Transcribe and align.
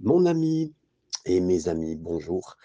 Mon 0.00 0.26
ami 0.26 0.72
et 1.24 1.40
mes 1.40 1.66
amis, 1.66 1.96
bonjour. 1.96 2.56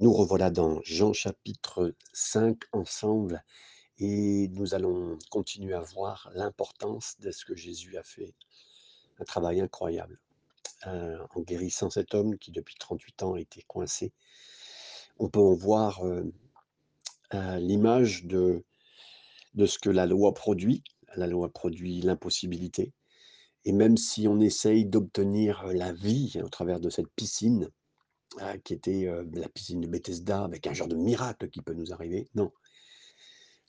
Nous 0.00 0.12
revoilà 0.12 0.50
dans 0.50 0.80
Jean 0.82 1.12
chapitre 1.12 1.94
5 2.12 2.58
ensemble 2.72 3.44
et 3.98 4.48
nous 4.48 4.74
allons 4.74 5.16
continuer 5.30 5.74
à 5.74 5.82
voir 5.82 6.32
l'importance 6.34 7.14
de 7.20 7.30
ce 7.30 7.44
que 7.44 7.54
Jésus 7.54 7.96
a 7.96 8.02
fait. 8.02 8.34
Un 9.20 9.24
travail 9.24 9.60
incroyable 9.60 10.18
euh, 10.88 11.16
en 11.36 11.42
guérissant 11.42 11.90
cet 11.90 12.12
homme 12.12 12.38
qui 12.38 12.50
depuis 12.50 12.74
38 12.74 13.22
ans 13.22 13.36
était 13.36 13.62
coincé. 13.62 14.12
On 15.20 15.28
peut 15.28 15.38
en 15.38 15.54
voir 15.54 16.04
euh, 16.04 16.24
euh, 17.34 17.58
l'image 17.60 18.24
de, 18.24 18.64
de 19.54 19.66
ce 19.66 19.78
que 19.78 19.90
la 19.90 20.06
loi 20.06 20.34
produit. 20.34 20.82
La 21.14 21.28
loi 21.28 21.48
produit 21.48 22.00
l'impossibilité. 22.00 22.92
Et 23.64 23.72
même 23.72 23.96
si 23.96 24.28
on 24.28 24.40
essaye 24.40 24.84
d'obtenir 24.84 25.66
la 25.66 25.92
vie 25.92 26.40
au 26.42 26.48
travers 26.48 26.80
de 26.80 26.90
cette 26.90 27.08
piscine, 27.16 27.68
ah, 28.40 28.58
qui 28.58 28.74
était 28.74 29.08
la 29.32 29.48
piscine 29.48 29.80
de 29.80 29.86
Bethesda, 29.86 30.44
avec 30.44 30.66
un 30.66 30.74
genre 30.74 30.88
de 30.88 30.96
miracle 30.96 31.48
qui 31.48 31.62
peut 31.62 31.72
nous 31.72 31.92
arriver, 31.92 32.28
non. 32.34 32.52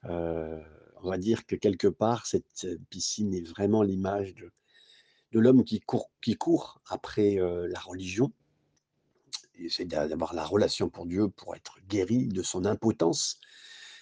on 0.04 1.10
va 1.10 1.18
dire 1.18 1.46
que 1.46 1.56
quelque 1.56 1.88
part, 1.88 2.26
cette 2.26 2.68
piscine 2.90 3.34
est 3.34 3.48
vraiment 3.48 3.84
l'image 3.84 4.36
de, 4.36 5.40
l'homme 5.40 5.64
qui 5.64 5.80
court, 5.80 6.82
après 6.90 7.36
la 7.36 7.80
religion, 7.80 8.34
c'est 9.70 9.86
d'avoir 9.86 10.34
la 10.34 10.46
relation 10.46 10.90
pour 10.90 11.06
Dieu 11.06 11.30
pour 11.30 11.56
être 11.56 11.78
guéri 11.88 12.28
de 12.28 12.44
son 12.44 12.66
impotence, 12.66 13.40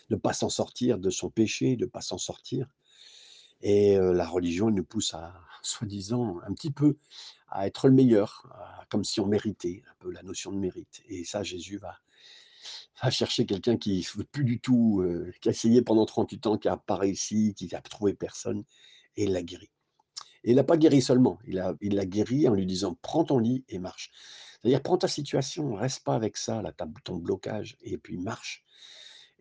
de 0.09 0.15
ne 0.15 0.19
pas 0.19 0.33
s'en 0.33 0.49
sortir, 0.49 0.97
de 0.97 1.09
son 1.09 1.29
péché, 1.29 1.75
de 1.75 1.85
ne 1.85 1.89
pas 1.89 2.01
s'en 2.01 2.17
sortir. 2.17 2.67
Et 3.63 3.97
la 3.97 4.27
religion 4.27 4.69
nous 4.69 4.83
pousse 4.83 5.13
à, 5.13 5.33
soi-disant, 5.63 6.39
un 6.45 6.53
petit 6.53 6.69
peu 6.69 6.97
à 7.47 7.65
être 7.65 7.87
le 7.87 7.93
meilleur, 7.93 8.45
comme 8.89 9.03
si 9.03 9.19
on 9.21 9.25
méritait, 9.25 9.81
un 9.89 9.95
peu 9.99 10.11
la 10.11 10.21
notion 10.21 10.51
de 10.51 10.57
mérite. 10.57 11.01
Et 11.07 11.23
ça, 11.23 11.43
Jésus 11.43 11.77
va, 11.77 11.97
chercher 13.09 13.45
quelqu'un 13.45 13.77
qui 13.77 13.99
ne 13.99 14.17
veut 14.17 14.25
plus 14.25 14.43
du 14.43 14.59
tout, 14.59 15.03
qui 15.41 15.49
a 15.49 15.51
essayé 15.51 15.81
pendant 15.81 16.05
38 16.05 16.47
ans, 16.47 16.57
qui 16.57 16.67
n'a 16.67 16.77
pas 16.77 16.97
réussi, 16.97 17.53
qui 17.55 17.69
n'a 17.71 17.81
trouvé 17.81 18.13
personne, 18.13 18.63
et 19.15 19.23
il 19.23 19.31
l'a 19.31 19.41
guéri. 19.41 19.69
Et 20.43 20.51
il 20.51 20.55
l'a 20.55 20.63
pas 20.65 20.75
guéri 20.75 21.01
seulement, 21.01 21.39
il 21.45 21.55
l'a 21.55 22.05
guéri 22.05 22.49
en 22.49 22.53
lui 22.53 22.65
disant 22.65 22.97
prends 23.01 23.23
ton 23.23 23.39
lit 23.39 23.63
et 23.69 23.79
marche. 23.79 24.11
C'est-à-dire 24.61 24.81
prends 24.81 24.97
ta 24.97 25.07
situation, 25.07 25.73
reste 25.75 26.03
pas 26.03 26.15
avec 26.15 26.35
ça, 26.35 26.61
là, 26.61 26.73
ton 27.03 27.15
blocage, 27.15 27.77
et 27.81 27.97
puis 27.97 28.17
marche. 28.17 28.63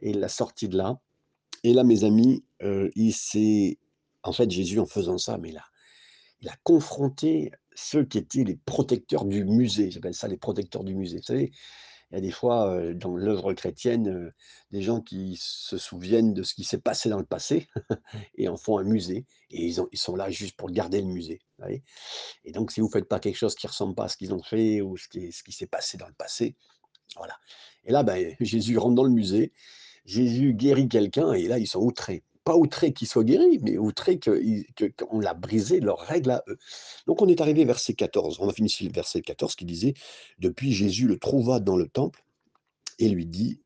Et 0.00 0.10
il 0.10 0.20
l'a 0.20 0.28
sorti 0.28 0.68
de 0.68 0.76
là. 0.76 1.00
Et 1.64 1.72
là, 1.72 1.82
mes 1.82 2.04
amis, 2.04 2.44
il 2.60 3.12
s'est 3.12 3.78
en 4.22 4.32
fait, 4.32 4.50
Jésus, 4.50 4.78
en 4.78 4.86
faisant 4.86 5.18
ça, 5.18 5.38
mais 5.38 5.52
là, 5.52 5.64
il 6.40 6.48
a 6.48 6.56
confronté 6.64 7.52
ceux 7.74 8.04
qui 8.04 8.18
étaient 8.18 8.44
les 8.44 8.56
protecteurs 8.56 9.24
du 9.24 9.44
musée. 9.44 9.90
J'appelle 9.90 10.14
ça 10.14 10.28
les 10.28 10.36
protecteurs 10.36 10.84
du 10.84 10.94
musée. 10.94 11.18
Vous 11.18 11.22
savez, 11.22 11.52
il 12.10 12.16
y 12.16 12.18
a 12.18 12.20
des 12.20 12.30
fois 12.30 12.92
dans 12.94 13.16
l'œuvre 13.16 13.54
chrétienne 13.54 14.32
des 14.70 14.82
gens 14.82 15.00
qui 15.00 15.38
se 15.40 15.78
souviennent 15.78 16.34
de 16.34 16.42
ce 16.42 16.54
qui 16.54 16.64
s'est 16.64 16.80
passé 16.80 17.08
dans 17.08 17.18
le 17.18 17.24
passé 17.24 17.68
et 18.34 18.48
en 18.48 18.56
font 18.56 18.78
un 18.78 18.84
musée. 18.84 19.24
Et 19.50 19.66
ils, 19.66 19.80
ils 19.92 19.98
sont 19.98 20.16
là 20.16 20.30
juste 20.30 20.56
pour 20.56 20.70
garder 20.70 21.00
le 21.00 21.06
musée. 21.06 21.40
et 22.44 22.52
donc, 22.52 22.72
si 22.72 22.80
vous 22.80 22.88
ne 22.88 22.92
faites 22.92 23.08
pas 23.08 23.20
quelque 23.20 23.38
chose 23.38 23.54
qui 23.54 23.66
ne 23.66 23.70
ressemble 23.70 23.94
pas 23.94 24.04
à 24.04 24.08
ce 24.08 24.16
qu'ils 24.16 24.34
ont 24.34 24.42
fait 24.42 24.82
ou 24.82 24.96
ce 24.96 25.08
qui, 25.08 25.32
ce 25.32 25.42
qui 25.42 25.52
s'est 25.52 25.66
passé 25.66 25.96
dans 25.96 26.08
le 26.08 26.14
passé, 26.14 26.56
voilà. 27.16 27.36
Et 27.84 27.92
là, 27.92 28.02
ben, 28.02 28.34
Jésus 28.40 28.76
rentre 28.78 28.94
dans 28.94 29.04
le 29.04 29.10
musée, 29.10 29.52
Jésus 30.04 30.54
guérit 30.54 30.88
quelqu'un 30.88 31.32
et 31.32 31.46
là, 31.46 31.58
ils 31.58 31.68
sont 31.68 31.80
outrés 31.80 32.24
pas 32.44 32.56
outré 32.56 32.92
qu'ils 32.92 33.08
soient 33.08 33.24
guéris, 33.24 33.58
mais 33.62 33.78
outré 33.78 34.18
qu'on 34.18 35.20
l'a 35.20 35.34
brisé 35.34 35.80
leurs 35.80 36.00
règles 36.00 36.32
à 36.32 36.44
eux. 36.48 36.58
Donc 37.06 37.22
on 37.22 37.28
est 37.28 37.40
arrivé 37.40 37.64
verset 37.64 37.94
14. 37.94 38.38
On 38.40 38.48
a 38.48 38.52
fini 38.52 38.68
sur 38.68 38.86
le 38.86 38.92
verset 38.92 39.22
14 39.22 39.54
qui 39.54 39.64
disait 39.64 39.94
Depuis 40.38 40.72
Jésus 40.72 41.06
le 41.06 41.18
trouva 41.18 41.60
dans 41.60 41.76
le 41.76 41.88
temple 41.88 42.24
et 42.98 43.08
lui 43.08 43.26
dit 43.26 43.60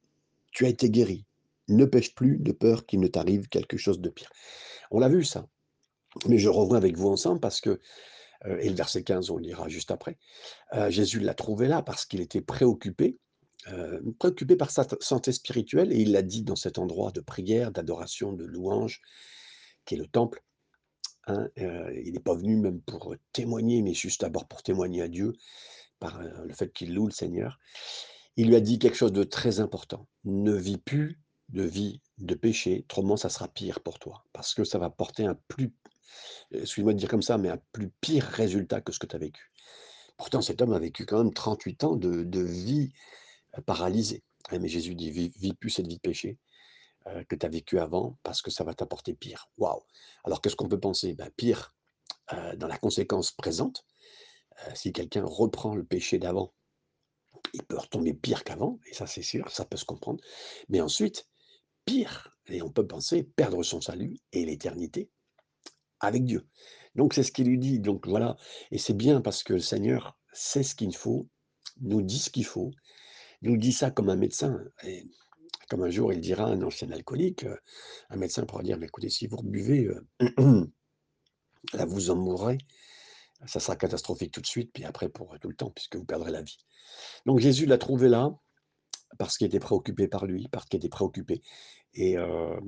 Tu 0.52 0.66
as 0.66 0.68
été 0.68 0.90
guéri. 0.90 1.24
Ne 1.68 1.84
pêche 1.84 2.14
plus 2.14 2.38
de 2.38 2.52
peur 2.52 2.86
qu'il 2.86 3.00
ne 3.00 3.08
t'arrive 3.08 3.48
quelque 3.48 3.76
chose 3.76 4.00
de 4.00 4.08
pire. 4.08 4.30
On 4.90 5.00
l'a 5.00 5.08
vu 5.08 5.24
ça. 5.24 5.48
Mais 6.28 6.38
je 6.38 6.48
reviens 6.48 6.76
avec 6.76 6.96
vous 6.96 7.08
ensemble 7.08 7.40
parce 7.40 7.60
que, 7.60 7.80
euh, 8.46 8.58
et 8.60 8.68
le 8.68 8.74
verset 8.74 9.02
15, 9.02 9.30
on 9.30 9.38
lira 9.38 9.68
juste 9.68 9.90
après, 9.90 10.16
euh, 10.74 10.90
Jésus 10.90 11.20
l'a 11.20 11.34
trouvé 11.34 11.66
là 11.66 11.82
parce 11.82 12.06
qu'il 12.06 12.20
était 12.20 12.40
préoccupé 12.40 13.18
euh, 13.68 14.00
préoccupé 14.18 14.56
par 14.56 14.70
sa 14.70 14.86
santé 15.00 15.32
spirituelle, 15.32 15.92
et 15.92 15.96
il 15.96 16.12
l'a 16.12 16.22
dit 16.22 16.42
dans 16.42 16.56
cet 16.56 16.78
endroit 16.78 17.10
de 17.10 17.20
prière, 17.20 17.72
d'adoration, 17.72 18.32
de 18.32 18.44
louange, 18.44 19.00
qui 19.84 19.94
est 19.94 19.98
le 19.98 20.06
temple. 20.06 20.42
Hein, 21.26 21.48
euh, 21.58 21.92
il 22.04 22.12
n'est 22.12 22.20
pas 22.20 22.34
venu 22.34 22.56
même 22.56 22.80
pour 22.80 23.16
témoigner, 23.32 23.82
mais 23.82 23.94
juste 23.94 24.20
d'abord 24.20 24.46
pour 24.46 24.62
témoigner 24.62 25.02
à 25.02 25.08
Dieu 25.08 25.32
par 25.98 26.20
euh, 26.20 26.44
le 26.44 26.54
fait 26.54 26.72
qu'il 26.72 26.94
loue 26.94 27.06
le 27.06 27.12
Seigneur. 27.12 27.58
Il 28.36 28.48
lui 28.48 28.56
a 28.56 28.60
dit 28.60 28.78
quelque 28.78 28.96
chose 28.96 29.12
de 29.12 29.24
très 29.24 29.58
important. 29.58 30.06
Ne 30.24 30.52
vis 30.52 30.78
plus 30.78 31.20
de 31.48 31.62
vie 31.62 32.00
de 32.18 32.34
péché, 32.34 32.84
autrement 32.84 33.16
ça 33.16 33.28
sera 33.28 33.48
pire 33.48 33.80
pour 33.80 33.98
toi, 33.98 34.24
parce 34.32 34.54
que 34.54 34.64
ça 34.64 34.78
va 34.78 34.90
porter 34.90 35.24
un 35.24 35.38
plus, 35.48 35.72
excuse-moi 36.52 36.92
de 36.92 36.98
dire 36.98 37.08
comme 37.08 37.22
ça, 37.22 37.38
mais 37.38 37.48
un 37.48 37.60
plus 37.72 37.90
pire 38.00 38.24
résultat 38.24 38.80
que 38.80 38.92
ce 38.92 38.98
que 38.98 39.06
tu 39.06 39.16
as 39.16 39.20
vécu. 39.20 39.50
Pourtant, 40.16 40.40
cet 40.40 40.62
homme 40.62 40.72
a 40.72 40.78
vécu 40.78 41.04
quand 41.04 41.18
même 41.18 41.32
38 41.32 41.84
ans 41.84 41.96
de, 41.96 42.24
de 42.24 42.40
vie 42.40 42.92
paralysé. 43.64 44.22
mais 44.52 44.68
Jésus 44.68 44.94
dit, 44.94 45.10
vis, 45.10 45.54
plus 45.54 45.70
cette 45.70 45.86
vie 45.86 45.96
de 45.96 46.00
péché 46.00 46.38
que 47.28 47.36
tu 47.36 47.46
as 47.46 47.48
vécu 47.48 47.78
avant, 47.78 48.18
parce 48.22 48.42
que 48.42 48.50
ça 48.50 48.64
va 48.64 48.74
t'apporter 48.74 49.14
pire. 49.14 49.48
Waouh 49.58 49.80
Alors 50.24 50.40
qu'est-ce 50.40 50.56
qu'on 50.56 50.68
peut 50.68 50.80
penser? 50.80 51.14
Ben, 51.14 51.30
Pire, 51.36 51.74
dans 52.56 52.66
la 52.66 52.78
conséquence 52.78 53.30
présente, 53.30 53.84
si 54.74 54.92
quelqu'un 54.92 55.24
reprend 55.24 55.74
le 55.74 55.84
péché 55.84 56.18
d'avant, 56.18 56.52
il 57.52 57.62
peut 57.62 57.78
retomber 57.78 58.12
pire 58.12 58.42
qu'avant, 58.42 58.80
et 58.86 58.94
ça 58.94 59.06
c'est 59.06 59.22
sûr, 59.22 59.50
ça 59.50 59.64
peut 59.64 59.76
se 59.76 59.84
comprendre. 59.84 60.20
Mais 60.68 60.80
ensuite, 60.80 61.28
pire, 61.84 62.36
et 62.48 62.62
on 62.62 62.70
peut 62.70 62.86
penser 62.86 63.22
perdre 63.22 63.62
son 63.62 63.80
salut 63.80 64.16
et 64.32 64.44
l'éternité 64.44 65.08
avec 66.00 66.24
Dieu. 66.24 66.46
Donc 66.96 67.14
c'est 67.14 67.22
ce 67.22 67.30
qu'il 67.30 67.46
lui 67.46 67.58
dit. 67.58 67.78
Donc 67.78 68.08
voilà, 68.08 68.36
et 68.72 68.78
c'est 68.78 68.94
bien 68.94 69.20
parce 69.20 69.42
que 69.42 69.52
le 69.52 69.60
Seigneur 69.60 70.18
sait 70.32 70.62
ce 70.62 70.74
qu'il 70.74 70.94
faut, 70.96 71.28
nous 71.80 72.02
dit 72.02 72.18
ce 72.18 72.30
qu'il 72.30 72.46
faut, 72.46 72.72
il 73.42 73.50
nous 73.50 73.56
dit 73.56 73.72
ça 73.72 73.90
comme 73.90 74.10
un 74.10 74.16
médecin. 74.16 74.58
Comme 75.68 75.82
un 75.82 75.90
jour, 75.90 76.12
il 76.12 76.20
dira 76.20 76.44
à 76.44 76.48
un 76.48 76.62
ancien 76.62 76.90
alcoolique, 76.92 77.44
euh, 77.44 77.56
un 78.10 78.16
médecin 78.16 78.44
pourra 78.46 78.62
dire, 78.62 78.78
«Mais 78.78 78.86
écoutez, 78.86 79.10
si 79.10 79.26
vous 79.26 79.42
buvez, 79.42 79.86
euh, 79.86 80.00
là, 81.72 81.84
vous 81.84 82.10
en 82.10 82.16
mourrez. 82.16 82.58
Ça 83.46 83.60
sera 83.60 83.76
catastrophique 83.76 84.32
tout 84.32 84.40
de 84.40 84.46
suite, 84.46 84.70
puis 84.72 84.84
après 84.84 85.08
pour 85.08 85.36
tout 85.40 85.48
le 85.48 85.56
temps, 85.56 85.70
puisque 85.70 85.96
vous 85.96 86.04
perdrez 86.04 86.30
la 86.30 86.40
vie. 86.40 86.56
Donc 87.26 87.38
Jésus 87.38 87.66
l'a 87.66 87.78
trouvé 87.78 88.08
là, 88.08 88.34
parce 89.18 89.36
qu'il 89.36 89.46
était 89.46 89.60
préoccupé 89.60 90.08
par 90.08 90.24
lui, 90.24 90.48
parce 90.50 90.66
qu'il 90.66 90.78
était 90.78 90.88
préoccupé. 90.88 91.42
Et 91.94 92.16
euh, 92.16 92.58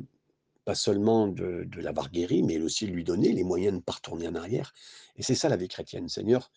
pas 0.64 0.74
seulement 0.74 1.26
de, 1.26 1.64
de 1.64 1.80
l'avoir 1.80 2.10
guéri, 2.10 2.42
mais 2.42 2.60
aussi 2.60 2.86
lui 2.86 3.02
donner 3.02 3.32
les 3.32 3.44
moyens 3.44 3.72
de 3.72 3.78
ne 3.78 3.82
pas 3.82 3.92
retourner 3.92 4.28
en 4.28 4.34
arrière. 4.34 4.74
Et 5.16 5.22
c'est 5.22 5.34
ça 5.34 5.48
la 5.48 5.56
vie 5.56 5.68
chrétienne. 5.68 6.08
Seigneur, 6.08 6.50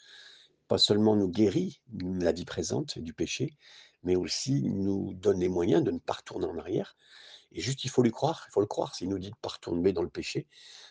pas 0.68 0.78
seulement 0.78 1.16
nous 1.16 1.30
guérit 1.30 1.82
la 1.94 2.32
vie 2.32 2.46
présente 2.46 2.98
du 3.00 3.14
péché, 3.14 3.58
mais 4.04 4.16
aussi 4.16 4.64
nous 4.64 5.14
donne 5.14 5.40
les 5.40 5.50
moyens 5.50 5.84
de 5.84 5.92
ne 5.92 6.00
pas 6.00 6.14
retourner 6.14 6.46
en 6.46 6.58
arrière. 6.58 6.96
Et 7.54 7.62
juste, 7.62 7.84
il 7.84 7.90
faut 7.90 8.02
lui 8.02 8.12
croire, 8.12 8.46
il 8.48 8.52
faut 8.52 8.62
le 8.62 8.68
croire. 8.68 8.96
S'il 8.96 9.10
nous 9.10 9.20
dit 9.20 9.28
de 9.28 9.36
ne 9.36 9.42
pas 9.42 9.50
retourner 9.50 9.94
dans 9.94 10.04
le 10.04 10.10
péché, 10.10 10.48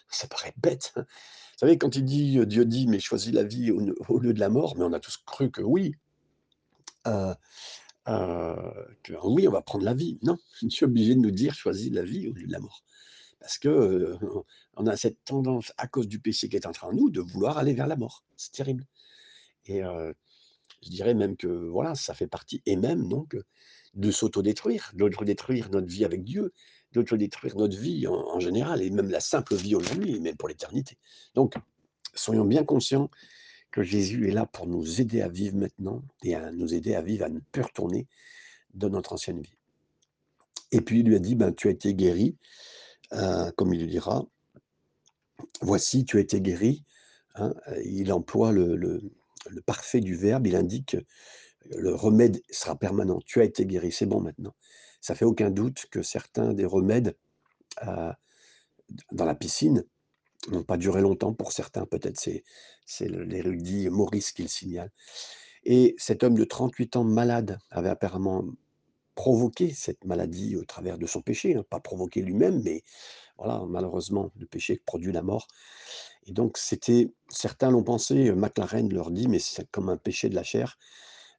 ça 0.09 0.26
paraît 0.26 0.54
bête. 0.59 0.93
Hein. 0.97 1.06
Vous 1.06 1.66
savez, 1.66 1.78
quand 1.78 1.97
il 1.97 2.04
dit, 2.04 2.38
euh, 2.38 2.47
Dieu 2.47 2.65
dit, 2.65 2.87
mais 2.87 3.00
choisis 3.00 3.32
la 3.32 3.44
vie 3.44 3.70
au, 3.70 4.19
lieu 4.19 4.32
de 4.32 4.41
la 4.41 4.49
mort, 4.49 4.76
mais 4.76 4.84
on 4.84 4.93
a 4.93 5.00
tous 5.00 5.16
cru 5.19 5.50
que 5.50 5.62
oui. 5.62 5.94
Euh, 7.06 7.34
euh, 8.09 8.72
que 9.03 9.15
oui, 9.25 9.49
on 9.49 9.53
va 9.53 9.62
prendre 9.62 9.84
la 9.84 9.94
vie. 9.94 10.19
Non, 10.22 10.38
je 10.62 10.69
suis 10.69 10.84
obligé 10.84 11.15
de 11.15 11.20
nous 11.20 11.31
dire, 11.31 11.54
choisis 11.54 11.91
la 11.91 12.03
vie 12.03 12.28
au 12.28 12.32
lieu 12.32 12.47
de 12.47 12.53
la 12.53 12.60
mort. 12.60 12.84
Parce 13.41 13.59
que 13.59 14.19
on 14.76 14.87
a 14.87 14.97
cette 14.99 15.25
tendance, 15.25 15.72
à 15.78 15.87
cause 15.87 16.09
du 16.09 16.20
péché 16.20 16.50
qui 16.50 16.56
est 16.56 16.66
en 16.66 16.72
train 16.72 16.93
de 16.93 16.97
nous, 16.99 17.09
de 17.09 17.20
vouloir 17.20 17.56
aller 17.56 17.72
vers 17.72 17.87
la 17.87 17.97
mort. 17.97 18.22
C'est 18.37 18.53
terrible. 18.53 18.87
Et 19.65 19.81
je 20.83 20.91
dirais 20.91 21.15
même 21.15 21.37
que 21.37 21.47
voilà, 21.47 21.94
ça 21.94 22.15
fait 22.15 22.27
partie, 22.27 22.62
et 22.67 22.77
même 22.77 23.09
donc, 23.09 23.37
de 23.94 24.11
s'autodétruire, 24.11 24.93
d'autodétruire 24.94 25.71
notre 25.71 25.88
vie 25.88 26.05
avec 26.05 26.25
Dieu, 26.25 26.53
d'autodétruire 26.93 27.56
notre 27.56 27.77
vie 27.77 28.06
en, 28.06 28.41
général, 28.41 28.82
et 28.82 28.91
même 28.91 29.11
la 29.11 29.21
simple 29.21 29.55
vie 29.55 29.75
aujourd'hui, 29.75 30.17
et 30.17 30.21
même 30.21 30.37
pour 30.37 30.49
l'éternité. 30.49 30.97
Donc, 31.35 31.55
soyons 32.15 32.44
bien 32.44 32.65
conscients 32.65 33.11
que 33.71 33.82
Jésus 33.82 34.29
est 34.29 34.32
là 34.32 34.47
pour 34.47 34.67
nous 34.67 35.00
aider 35.00 35.23
à 35.23 35.29
vivre 35.29 35.56
maintenant 35.56 36.03
et 36.25 36.35
à 36.35 36.50
nous 36.50 36.75
aider 36.75 36.94
à 36.94 37.03
vivre, 37.03 37.25
à 37.25 37.29
ne 37.29 37.41
plus 37.53 37.62
retourner 37.62 38.09
dans 38.75 38.91
notre 38.91 39.12
ancienne 39.12 39.41
vie. 39.41 39.55
Et 40.73 40.81
puis 40.81 41.00
il 41.00 41.06
lui 41.06 41.17
a 41.17 41.21
dit, 41.21 41.37
ben, 41.37 41.53
tu 41.53 41.69
as 41.69 41.73
été 41.73 41.94
guéri, 41.94 42.37
comme 43.11 43.75
il 43.75 43.81
le 43.81 43.87
dira, 43.87 44.25
voici, 45.61 46.05
tu 46.05 46.17
as 46.17 46.21
été 46.21 46.41
guéri. 46.41 46.85
Hein, 47.37 47.55
il 47.85 48.12
emploie 48.12 48.50
le 48.50 49.00
parfait 49.66 50.00
du 50.00 50.14
verbe, 50.16 50.46
il 50.46 50.56
indique 50.56 50.96
le 51.66 51.94
remède 51.94 52.42
sera 52.50 52.76
permanent. 52.76 53.20
Tu 53.26 53.40
as 53.40 53.44
été 53.44 53.66
guéri, 53.66 53.92
c'est 53.92 54.06
bon 54.06 54.20
maintenant. 54.20 54.54
Ça 55.00 55.14
fait 55.14 55.25
aucun 55.25 55.50
doute 55.50 55.87
que 55.90 56.02
certains 56.02 56.52
des 56.52 56.64
remèdes 56.64 57.16
euh, 57.87 58.12
dans 59.12 59.25
la 59.25 59.34
piscine 59.34 59.84
n'ont 60.48 60.64
pas 60.64 60.76
duré 60.76 61.00
longtemps 61.00 61.34
pour 61.34 61.52
certains. 61.52 61.87
Peut-être 61.87 62.19
c'est, 62.19 62.44
c'est 62.87 63.08
l'érudit 63.08 63.88
Maurice 63.90 64.32
qui 64.32 64.42
le 64.42 64.48
signale. 64.48 64.90
Et 65.64 65.94
cet 65.98 66.25
homme 66.25 66.37
de 66.37 66.44
38 66.44 66.96
ans 66.96 67.04
malade 67.04 67.58
avait 67.70 67.90
apparemment 67.90 68.44
provoqué 69.14 69.70
cette 69.75 70.04
maladie 70.04 70.56
au 70.56 70.64
travers 70.64 70.96
de 70.96 71.06
son 71.06 71.20
péché, 71.20 71.54
hein, 71.54 71.64
pas 71.69 71.81
provoqué 71.81 72.22
lui-même, 72.22 72.62
mais 72.62 72.82
voilà, 73.37 73.62
malheureusement, 73.69 74.31
le 74.37 74.46
péché 74.46 74.81
produit 74.87 75.12
la 75.12 75.22
mort. 75.22 75.46
Et 76.31 76.32
donc, 76.32 76.59
c'était, 76.59 77.12
certains 77.29 77.73
l'ont 77.73 77.82
pensé, 77.82 78.31
McLaren 78.31 78.88
leur 78.93 79.11
dit, 79.11 79.27
mais 79.27 79.41
c'est 79.41 79.69
comme 79.73 79.88
un 79.88 79.97
péché 79.97 80.29
de 80.29 80.37
la 80.37 80.44
chair, 80.44 80.79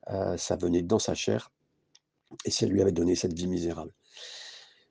euh, 0.09 0.35
ça 0.35 0.57
venait 0.57 0.81
dans 0.81 0.99
sa 0.99 1.15
chair, 1.15 1.49
et 2.43 2.51
ça 2.51 2.65
lui 2.65 2.81
avait 2.81 2.91
donné 2.91 3.15
cette 3.15 3.31
vie 3.31 3.47
misérable. 3.47 3.93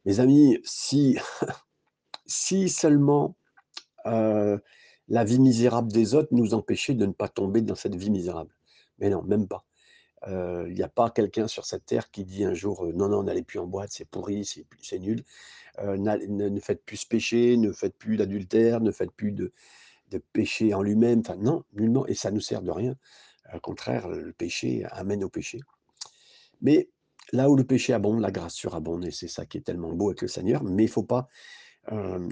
Mes 0.06 0.18
amis, 0.18 0.58
si, 0.64 1.18
si 2.26 2.70
seulement 2.70 3.36
euh, 4.06 4.58
la 5.08 5.22
vie 5.22 5.38
misérable 5.38 5.92
des 5.92 6.14
autres 6.14 6.30
nous 6.32 6.54
empêchait 6.54 6.94
de 6.94 7.04
ne 7.04 7.12
pas 7.12 7.28
tomber 7.28 7.60
dans 7.60 7.74
cette 7.74 7.94
vie 7.94 8.10
misérable. 8.10 8.56
Mais 9.00 9.10
non, 9.10 9.22
même 9.22 9.48
pas. 9.48 9.66
Euh, 10.28 10.64
il 10.68 10.76
n'y 10.76 10.82
a 10.82 10.88
pas 10.88 11.10
quelqu'un 11.10 11.46
sur 11.46 11.66
cette 11.66 11.84
terre 11.84 12.10
qui 12.10 12.24
dit 12.24 12.44
un 12.44 12.54
jour 12.54 12.86
non, 12.94 13.10
non, 13.10 13.22
n'allez 13.22 13.42
plus 13.42 13.58
en 13.58 13.66
boîte, 13.66 13.90
c'est 13.92 14.06
pourri, 14.06 14.46
c'est 14.80 14.98
nul. 14.98 15.24
ne, 15.78 16.60
faites 16.60 16.82
plus 16.86 16.96
ce 16.96 17.06
péché, 17.06 17.58
ne 17.58 17.70
faites 17.70 17.96
plus 17.98 18.16
d'adultère, 18.16 18.80
ne 18.80 18.92
faites 18.92 19.12
plus 19.12 19.32
de, 19.32 19.52
de 20.10 20.18
péché 20.32 20.74
en 20.74 20.82
lui-même. 20.82 21.20
Enfin, 21.20 21.36
non, 21.36 21.64
nullement. 21.72 22.06
Et 22.06 22.14
ça 22.14 22.30
ne 22.30 22.36
nous 22.36 22.40
sert 22.40 22.62
de 22.62 22.70
rien. 22.70 22.94
Au 23.54 23.60
contraire, 23.60 24.08
le 24.08 24.32
péché 24.32 24.84
amène 24.90 25.24
au 25.24 25.28
péché. 25.28 25.60
Mais 26.60 26.88
là 27.32 27.50
où 27.50 27.56
le 27.56 27.64
péché 27.64 27.92
abonde, 27.92 28.20
la 28.20 28.30
grâce 28.30 28.54
surabonde. 28.54 29.04
Et 29.06 29.10
c'est 29.10 29.28
ça 29.28 29.46
qui 29.46 29.58
est 29.58 29.62
tellement 29.62 29.92
beau 29.92 30.08
avec 30.08 30.22
le 30.22 30.28
Seigneur. 30.28 30.62
Mais 30.62 30.84
il 30.84 30.90
faut 30.90 31.02
pas, 31.02 31.28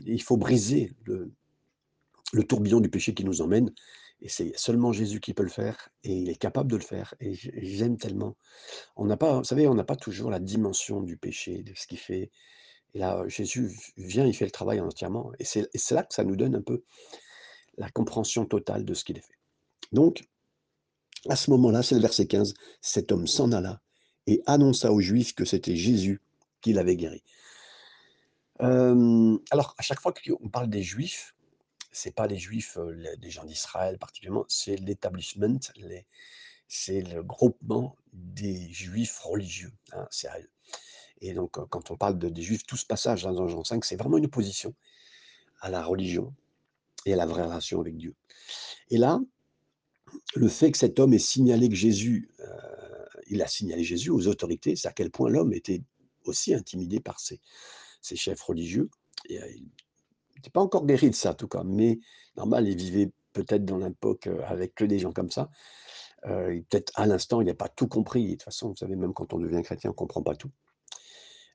il 0.06 0.22
faut 0.22 0.36
briser 0.36 0.92
le, 1.04 1.32
le 2.32 2.44
tourbillon 2.44 2.80
du 2.80 2.88
péché 2.88 3.14
qui 3.14 3.24
nous 3.24 3.40
emmène. 3.40 3.72
Et 4.20 4.28
c'est 4.28 4.52
seulement 4.56 4.92
Jésus 4.92 5.20
qui 5.20 5.32
peut 5.32 5.44
le 5.44 5.48
faire, 5.48 5.90
et 6.02 6.12
il 6.12 6.28
est 6.28 6.36
capable 6.36 6.70
de 6.70 6.76
le 6.76 6.82
faire. 6.82 7.14
Et 7.20 7.34
j'aime 7.34 7.98
tellement. 7.98 8.36
On 8.96 9.04
n'a 9.04 9.16
pas, 9.16 9.38
vous 9.38 9.44
savez, 9.44 9.68
on 9.68 9.74
n'a 9.74 9.84
pas 9.84 9.96
toujours 9.96 10.30
la 10.30 10.40
dimension 10.40 11.00
du 11.00 11.16
péché, 11.16 11.62
de 11.62 11.72
ce 11.76 11.86
qu'il 11.86 11.98
fait. 11.98 12.32
Et 12.94 12.98
là, 12.98 13.22
Jésus 13.28 13.70
vient, 13.96 14.26
il 14.26 14.34
fait 14.34 14.44
le 14.44 14.50
travail 14.50 14.80
entièrement. 14.80 15.30
Et 15.38 15.44
c'est 15.44 15.90
là 15.92 16.02
que 16.02 16.14
ça 16.14 16.24
nous 16.24 16.36
donne 16.36 16.56
un 16.56 16.62
peu 16.62 16.82
la 17.78 17.88
compréhension 17.90 18.44
totale 18.44 18.84
de 18.84 18.94
ce 18.94 19.04
qu'il 19.04 19.18
a 19.18 19.22
fait. 19.22 19.38
Donc, 19.92 20.28
à 21.28 21.36
ce 21.36 21.50
moment-là, 21.50 21.82
c'est 21.82 21.94
le 21.94 22.00
verset 22.00 22.26
15, 22.26 22.54
cet 22.80 23.10
homme 23.12 23.26
s'en 23.26 23.52
alla 23.52 23.80
et 24.26 24.42
annonça 24.46 24.92
aux 24.92 25.00
Juifs 25.00 25.34
que 25.34 25.44
c'était 25.44 25.76
Jésus 25.76 26.20
qui 26.60 26.72
l'avait 26.72 26.96
guéri. 26.96 27.22
alors, 28.60 29.74
à 29.78 29.82
chaque 29.82 30.00
fois 30.00 30.12
qu'on 30.12 30.48
parle 30.48 30.68
des 30.68 30.82
Juifs, 30.82 31.34
c'est 31.92 32.14
pas 32.14 32.26
les 32.26 32.38
Juifs, 32.38 32.76
des 33.18 33.30
gens 33.30 33.44
d'Israël 33.44 33.98
particulièrement, 33.98 34.44
c'est 34.48 34.76
l'établissement, 34.76 35.58
c'est 36.68 37.00
le 37.00 37.22
groupement 37.22 37.96
des 38.12 38.70
Juifs 38.70 39.18
religieux. 39.20 39.72
Hein, 39.92 40.06
et 41.20 41.32
donc, 41.34 41.52
quand 41.52 41.90
on 41.90 41.96
parle 41.96 42.18
de, 42.18 42.28
des 42.28 42.42
Juifs, 42.42 42.64
tout 42.66 42.76
ce 42.76 42.86
passage 42.86 43.22
dans 43.22 43.48
Jean 43.48 43.64
5, 43.64 43.84
c'est 43.84 43.96
vraiment 43.96 44.18
une 44.18 44.26
opposition 44.26 44.74
à 45.60 45.70
la 45.70 45.82
religion, 45.82 46.34
et 47.06 47.12
à 47.12 47.16
la 47.16 47.26
vraie 47.26 47.44
relation 47.44 47.80
avec 47.80 47.96
Dieu. 47.96 48.14
Et 48.90 48.98
là, 48.98 49.20
le 50.34 50.48
fait 50.48 50.72
que 50.72 50.78
cet 50.78 50.98
homme 50.98 51.14
ait 51.14 51.18
signalé 51.18 51.68
que 51.68 51.74
Jésus, 51.74 52.30
euh, 52.40 53.04
il 53.28 53.42
a 53.42 53.46
signalé 53.46 53.84
Jésus 53.84 54.10
aux 54.10 54.26
autorités, 54.26 54.76
c'est 54.76 54.88
à 54.88 54.92
quel 54.92 55.10
point 55.10 55.30
l'homme 55.30 55.52
était 55.52 55.82
aussi 56.24 56.54
intimidé 56.54 57.00
par 57.00 57.20
ses, 57.20 57.40
ses 58.00 58.16
chefs 58.16 58.40
religieux. 58.42 58.90
Euh, 59.30 59.46
il 59.54 59.68
n'était 60.36 60.50
pas 60.50 60.60
encore 60.60 60.86
guéri 60.86 61.10
de 61.10 61.14
ça, 61.14 61.32
en 61.32 61.34
tout 61.34 61.48
cas, 61.48 61.62
mais 61.64 61.98
normal, 62.36 62.68
il 62.68 62.76
vivait 62.76 63.10
peut-être 63.32 63.64
dans 63.64 63.78
l'époque 63.78 64.26
euh, 64.26 64.42
avec 64.46 64.74
que 64.74 64.84
des 64.84 64.98
gens 64.98 65.12
comme 65.12 65.30
ça. 65.30 65.50
peut-être 66.22 66.92
à 66.96 67.06
l'instant, 67.06 67.40
il 67.40 67.46
n'a 67.46 67.54
pas 67.54 67.68
tout 67.68 67.88
compris. 67.88 68.24
de 68.24 68.30
toute 68.32 68.42
façon, 68.42 68.70
vous 68.70 68.76
savez, 68.76 68.96
même 68.96 69.12
quand 69.12 69.32
on 69.32 69.38
devient 69.38 69.62
chrétien, 69.62 69.90
on 69.90 69.92
ne 69.92 69.96
comprend 69.96 70.22
pas 70.22 70.34
tout. 70.34 70.50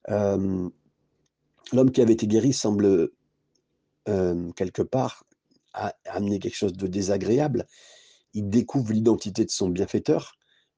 L'homme 0.07 0.71
qui 1.91 2.01
avait 2.01 2.13
été 2.13 2.27
guéri 2.27 2.53
semble 2.53 3.09
quelque 4.05 4.81
part 4.81 5.25
a 5.73 5.93
amené 6.05 6.39
quelque 6.39 6.55
chose 6.55 6.73
de 6.73 6.87
désagréable. 6.87 7.65
Il 8.33 8.49
découvre 8.49 8.91
l'identité 8.93 9.45
de 9.45 9.51
son 9.51 9.69
bienfaiteur. 9.69 10.37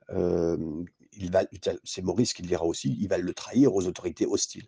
il 0.09 1.31
va, 1.31 1.44
c'est 1.83 2.01
Maurice 2.01 2.33
qui 2.33 2.42
le 2.42 2.47
dira 2.47 2.65
aussi, 2.65 2.97
il 3.00 3.07
va 3.07 3.18
le 3.18 3.33
trahir 3.33 3.74
aux 3.74 3.86
autorités 3.86 4.25
hostiles. 4.25 4.68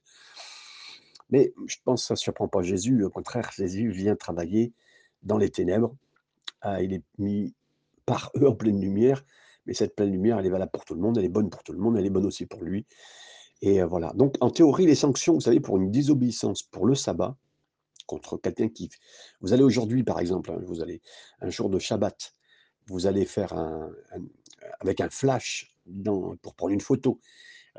Mais 1.30 1.54
je 1.66 1.76
pense 1.84 2.04
que 2.04 2.08
ça 2.08 2.14
ne 2.14 2.20
surprend 2.20 2.48
pas 2.48 2.62
Jésus. 2.62 3.04
Au 3.04 3.10
contraire, 3.10 3.52
Jésus 3.56 3.90
vient 3.90 4.16
travailler 4.16 4.74
dans 5.24 5.38
les 5.38 5.50
ténèbres. 5.50 5.96
Ah, 6.62 6.82
il 6.82 6.94
est 6.94 7.04
mis 7.18 7.54
par 8.06 8.32
eux 8.38 8.48
en 8.48 8.56
pleine 8.56 8.80
lumière. 8.80 9.24
Mais 9.66 9.74
cette 9.74 9.96
pleine 9.96 10.12
lumière, 10.12 10.40
elle 10.40 10.46
est 10.46 10.50
valable 10.50 10.72
pour 10.72 10.86
tout 10.86 10.96
le 10.96 11.02
monde, 11.02 11.18
elle 11.18 11.26
est 11.26 11.30
bonne 11.30 11.50
pour 11.50 11.64
tout 11.64 11.74
le 11.74 11.80
monde, 11.80 11.98
elle 11.98 12.06
est 12.06 12.10
bonne 12.10 12.26
aussi 12.26 12.46
pour 12.46 12.64
lui. 12.64 12.86
Et 13.62 13.84
voilà. 13.84 14.14
Donc, 14.14 14.36
en 14.40 14.50
théorie, 14.50 14.86
les 14.86 14.96
sanctions, 14.96 15.34
vous 15.34 15.42
savez, 15.42 15.60
pour 15.60 15.78
une 15.78 15.92
désobéissance 15.92 16.64
pour 16.64 16.86
le 16.86 16.96
sabbat, 16.96 17.36
contre 18.08 18.38
quelqu'un 18.38 18.70
qui... 18.70 18.90
Vous 19.42 19.54
allez 19.54 19.64
aujourd'hui, 19.64 20.04
par 20.04 20.20
exemple, 20.20 20.52
hein, 20.52 20.60
vous 20.64 20.82
allez 20.82 21.02
un 21.42 21.50
jour 21.52 21.70
de 21.70 21.78
Shabbat, 21.78 22.34
vous 22.88 23.06
allez 23.06 23.26
faire 23.26 23.54
un, 23.54 23.92
avec 24.80 25.02
un 25.02 25.10
flash 25.10 25.76
pour 26.42 26.56
prendre 26.56 26.74
une 26.74 26.82
photo 26.82 27.20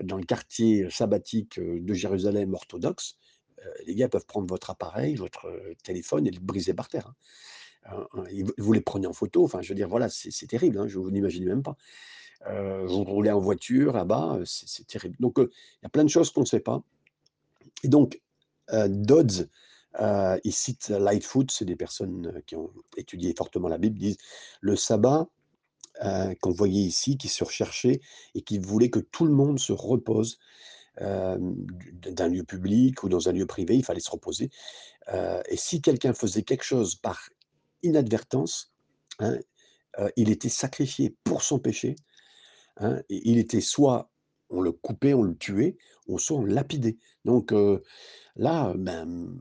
dans 0.02 0.16
le 0.16 0.24
quartier 0.24 0.88
sabbatique 0.90 1.58
euh, 1.58 1.80
de 1.80 1.94
Jérusalem 1.94 2.54
orthodoxe, 2.54 3.16
euh, 3.64 3.70
les 3.86 3.94
gars 3.94 4.08
peuvent 4.08 4.26
prendre 4.26 4.46
votre 4.48 4.70
appareil, 4.70 5.16
votre 5.16 5.46
euh, 5.46 5.74
téléphone 5.82 6.26
et 6.26 6.30
le 6.30 6.40
briser 6.40 6.74
par 6.74 6.88
terre. 6.88 7.12
Hein. 7.86 8.06
Vous 8.58 8.72
les 8.72 8.80
prenez 8.80 9.06
en 9.06 9.12
photo, 9.12 9.44
enfin, 9.44 9.62
je 9.62 9.70
veux 9.70 9.74
dire, 9.74 9.88
voilà, 9.88 10.08
c'est 10.10 10.46
terrible, 10.46 10.78
hein, 10.78 10.88
je 10.88 10.98
vous 10.98 11.10
n'imaginez 11.10 11.46
même 11.46 11.62
pas. 11.62 11.76
vous 12.84 13.04
roulez 13.04 13.30
en 13.30 13.40
voiture 13.40 13.94
là-bas, 13.94 14.40
c'est 14.44 14.86
terrible. 14.86 15.16
Donc, 15.20 15.36
il 15.38 15.48
y 15.82 15.86
a 15.86 15.88
plein 15.88 16.04
de 16.04 16.10
choses 16.10 16.30
qu'on 16.30 16.42
ne 16.42 16.46
sait 16.46 16.60
pas. 16.60 16.82
Et 17.84 17.88
donc, 17.88 18.20
Dodds, 18.70 19.48
euh, 20.00 20.38
il 20.44 20.52
cite 20.52 20.88
Lightfoot, 20.90 21.50
c'est 21.50 21.64
des 21.64 21.76
personnes 21.76 22.32
euh, 22.34 22.40
qui 22.46 22.56
ont 22.56 22.70
étudié 22.96 23.34
fortement 23.36 23.68
la 23.68 23.78
Bible, 23.78 23.98
disent 23.98 24.18
le 24.60 24.76
sabbat 24.76 25.26
euh, 26.04 26.34
qu'on 26.40 26.52
voyait 26.52 26.82
ici, 26.82 27.16
qui 27.16 27.28
se 27.28 27.42
recherchait 27.42 28.00
et 28.34 28.42
qui 28.42 28.58
voulait 28.58 28.90
que 28.90 29.00
tout 29.00 29.24
le 29.24 29.32
monde 29.32 29.58
se 29.58 29.72
repose 29.72 30.38
d'un 31.00 32.26
lieu 32.26 32.42
public 32.42 33.04
ou 33.04 33.08
dans 33.08 33.28
un 33.28 33.32
lieu 33.32 33.46
privé, 33.46 33.76
il 33.76 33.84
fallait 33.84 34.00
se 34.00 34.10
reposer. 34.10 34.50
et 35.48 35.56
si 35.56 35.80
quelqu'un 35.80 36.12
faisait 36.12 36.42
quelque 36.42 36.64
chose 36.64 36.96
par 36.96 37.20
inadvertance, 37.84 38.72
hein, 39.20 39.38
il 40.16 40.28
était 40.28 40.48
sacrifié 40.48 41.14
pour 41.22 41.44
son 41.44 41.60
péché. 41.60 41.94
Hein, 42.78 43.00
il 43.10 43.38
était 43.38 43.60
soit 43.60 44.10
on 44.50 44.60
le 44.60 44.72
coupait, 44.72 45.14
on 45.14 45.22
le 45.22 45.36
tuait, 45.36 45.76
ou 46.08 46.18
soit 46.18 46.38
on 46.38 46.42
le 46.42 46.52
lapidait. 46.52 46.96
Donc 47.24 47.54
là, 48.34 48.74
ben, 48.76 49.40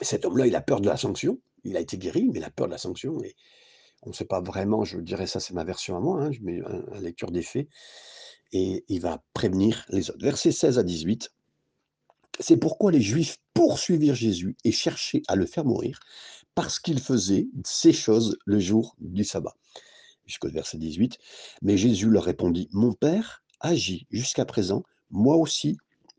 cet 0.00 0.24
homme-là, 0.24 0.46
il 0.46 0.56
a 0.56 0.60
peur 0.60 0.80
de 0.80 0.88
la 0.88 0.96
sanction. 0.96 1.38
Il 1.64 1.76
a 1.76 1.80
été 1.80 1.98
guéri, 1.98 2.28
mais 2.32 2.38
il 2.38 2.44
a 2.44 2.50
peur 2.50 2.66
de 2.66 2.72
la 2.72 2.78
sanction. 2.78 3.22
Et 3.22 3.34
on 4.02 4.10
ne 4.10 4.14
sait 4.14 4.24
pas 4.24 4.40
vraiment, 4.40 4.84
je 4.84 4.98
dirais 4.98 5.26
ça, 5.26 5.40
c'est 5.40 5.54
ma 5.54 5.64
version 5.64 5.96
à 5.96 6.00
moi, 6.00 6.22
hein, 6.22 6.32
je 6.32 6.40
mets 6.40 6.60
la 6.92 7.00
lecture 7.00 7.30
des 7.30 7.42
faits. 7.42 7.68
Et 8.52 8.84
il 8.88 9.00
va 9.00 9.22
prévenir 9.34 9.84
les 9.90 10.10
autres. 10.10 10.22
Versets 10.22 10.52
16 10.52 10.78
à 10.78 10.82
18. 10.82 11.30
C'est 12.40 12.56
pourquoi 12.56 12.92
les 12.92 13.00
Juifs 13.00 13.38
poursuivirent 13.52 14.14
Jésus 14.14 14.56
et 14.64 14.72
cherchaient 14.72 15.22
à 15.26 15.34
le 15.34 15.44
faire 15.44 15.64
mourir, 15.64 15.98
parce 16.54 16.78
qu'il 16.78 17.00
faisait 17.00 17.48
ces 17.64 17.92
choses 17.92 18.38
le 18.44 18.60
jour 18.60 18.94
du 19.00 19.24
sabbat. 19.24 19.56
Jusqu'au 20.24 20.48
verset 20.48 20.78
18. 20.78 21.18
Mais 21.62 21.76
Jésus 21.76 22.08
leur 22.08 22.24
répondit, 22.24 22.68
Mon 22.72 22.92
Père 22.92 23.42
agit 23.60 24.06
jusqu'à 24.10 24.44
présent, 24.44 24.84
moi 25.10 25.36
aussi 25.36 25.78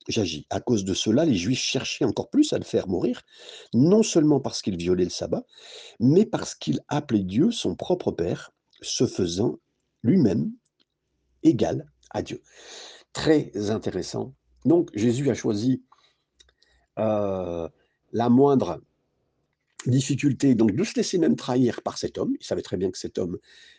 j'agis. 0.10 0.46
À 0.50 0.60
cause 0.60 0.84
de 0.84 0.94
cela, 0.94 1.24
les 1.24 1.36
Juifs 1.36 1.62
cherchaient 1.62 2.06
encore 2.06 2.30
plus 2.30 2.52
à 2.52 2.58
le 2.58 2.64
faire 2.64 2.88
mourir, 2.88 3.22
non 3.74 4.04
seulement 4.04 4.40
parce 4.40 4.62
qu'il 4.62 4.76
violait 4.76 5.06
le 5.06 5.10
sabbat, 5.10 5.46
mais 6.00 6.26
parce 6.26 6.56
qu'il 6.56 6.82
appelait 6.88 7.24
Dieu 7.24 7.52
son 7.52 7.76
propre 7.76 8.12
Père, 8.12 8.52
se 8.82 9.06
faisant 9.06 9.60
lui-même 10.04 10.52
égal 11.44 11.90
à 12.12 12.22
Dieu. 12.22 12.42
Très 13.14 13.52
intéressant. 13.70 14.34
Donc 14.66 14.90
Jésus 14.94 15.30
a 15.30 15.34
choisi 15.34 15.84
euh, 16.98 17.68
la 18.12 18.30
moindre 18.30 18.82
difficulté, 19.86 20.56
donc 20.56 20.76
de 20.76 20.84
se 20.84 20.96
laisser 20.96 21.18
même 21.18 21.36
trahir 21.36 21.82
par 21.82 21.98
cet 21.98 22.18
homme. 22.18 22.36
Il 22.40 22.46
savait 22.46 22.62
très 22.62 22.78
bien 22.78 22.92
que 22.92 22.98
cet 22.98 23.18
homme 23.18 23.38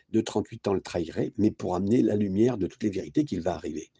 de 0.09 0.21
38 0.21 0.67
ans 0.67 0.73
le 0.73 0.81
trahirait, 0.81 1.33
mais 1.37 1.51
pour 1.51 1.75
amener 1.75 2.01
la 2.01 2.15
lumière 2.15 2.57
de 2.57 2.67
toutes 2.67 2.83
les 2.83 2.89
vérités 2.89 3.25
qu'il 3.25 3.41
va 3.41 3.53
arriver 3.53 3.91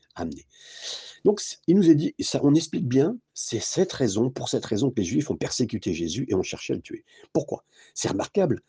Donc, 1.23 1.41
il 1.67 1.75
nous 1.75 1.89
est 1.89 1.95
dit, 1.95 2.15
ça, 2.19 2.39
on 2.43 2.55
explique 2.55 2.87
bien, 2.87 3.17
c'est 3.33 3.61
cette 3.61 3.91
raison, 3.93 4.29
pour 4.29 4.49
cette 4.49 4.65
raison 4.65 4.89
que 4.89 4.99
les 4.99 5.05
Juifs 5.05 5.29
ont 5.29 5.35
persécuté 5.35 5.93
Jésus 5.93 6.25
et 6.27 6.35
ont 6.35 6.43
cherché 6.43 6.73
à 6.73 6.75
le 6.75 6.81
tuer. 6.81 7.05
Pourquoi? 7.33 7.63
C'est 7.93 8.09
remarquable. 8.09 8.61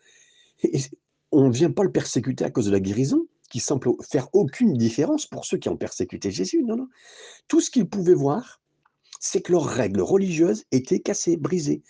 on 1.33 1.49
ne 1.49 1.53
vient 1.53 1.71
pas 1.71 1.83
le 1.83 1.93
persécuter 1.93 2.45
à 2.45 2.51
cause 2.51 2.67
de 2.67 2.71
la 2.71 2.81
guérison, 2.81 3.27
qui 3.51 3.61
semble 3.61 3.91
faire 4.03 4.29
aucune 4.33 4.75
différence 4.75 5.27
pour 5.27 5.45
ceux 5.45 5.59
qui 5.59 5.69
ont 5.69 5.77
persécuté 5.77 6.31
Jésus. 6.31 6.63
Non, 6.63 6.77
non. 6.77 6.89
Tout 7.49 7.61
ce 7.61 7.71
qu'ils 7.71 7.89
pouvaient 7.89 8.15
voir, 8.15 8.63
c'est 9.21 9.43
que 9.43 9.53
leurs 9.53 9.67
règles 9.67 10.01
religieuses 10.01 10.65
étaient 10.73 11.01
cassées, 11.01 11.37
brisées. 11.37 11.83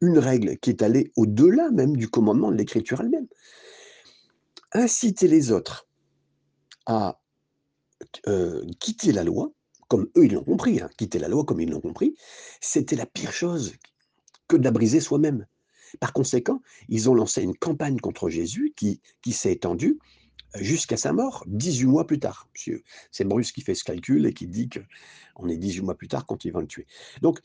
Une 0.00 0.18
règle 0.18 0.58
qui 0.58 0.70
est 0.70 0.82
allée 0.82 1.12
au-delà 1.16 1.70
même 1.70 1.96
du 1.96 2.08
commandement 2.08 2.50
de 2.50 2.56
l'Écriture 2.56 3.00
elle-même. 3.00 3.28
Inciter 4.72 5.28
les 5.28 5.52
autres 5.52 5.86
à 6.86 7.21
euh, 8.26 8.64
quitter 8.78 9.12
la 9.12 9.24
loi, 9.24 9.52
comme 9.88 10.08
eux 10.16 10.24
ils 10.24 10.32
l'ont 10.32 10.44
compris, 10.44 10.80
hein, 10.80 10.88
quitter 10.96 11.18
la 11.18 11.28
loi 11.28 11.44
comme 11.44 11.60
ils 11.60 11.70
l'ont 11.70 11.80
compris, 11.80 12.14
c'était 12.60 12.96
la 12.96 13.06
pire 13.06 13.32
chose 13.32 13.74
que 14.48 14.56
de 14.56 14.64
la 14.64 14.70
briser 14.70 15.00
soi-même. 15.00 15.46
Par 16.00 16.12
conséquent, 16.12 16.62
ils 16.88 17.10
ont 17.10 17.14
lancé 17.14 17.42
une 17.42 17.56
campagne 17.56 17.98
contre 17.98 18.30
Jésus 18.30 18.72
qui, 18.76 19.00
qui 19.20 19.32
s'est 19.32 19.52
étendue 19.52 19.98
jusqu'à 20.54 20.96
sa 20.96 21.12
mort, 21.12 21.44
18 21.46 21.86
mois 21.86 22.06
plus 22.06 22.18
tard. 22.18 22.48
C'est 23.10 23.24
Bruce 23.24 23.52
qui 23.52 23.62
fait 23.62 23.74
ce 23.74 23.84
calcul 23.84 24.26
et 24.26 24.34
qui 24.34 24.46
dit 24.46 24.68
qu'on 24.68 25.48
est 25.48 25.56
18 25.56 25.82
mois 25.82 25.94
plus 25.94 26.08
tard 26.08 26.26
quand 26.26 26.44
ils 26.44 26.52
vont 26.52 26.60
le 26.60 26.66
tuer. 26.66 26.86
Donc, 27.20 27.40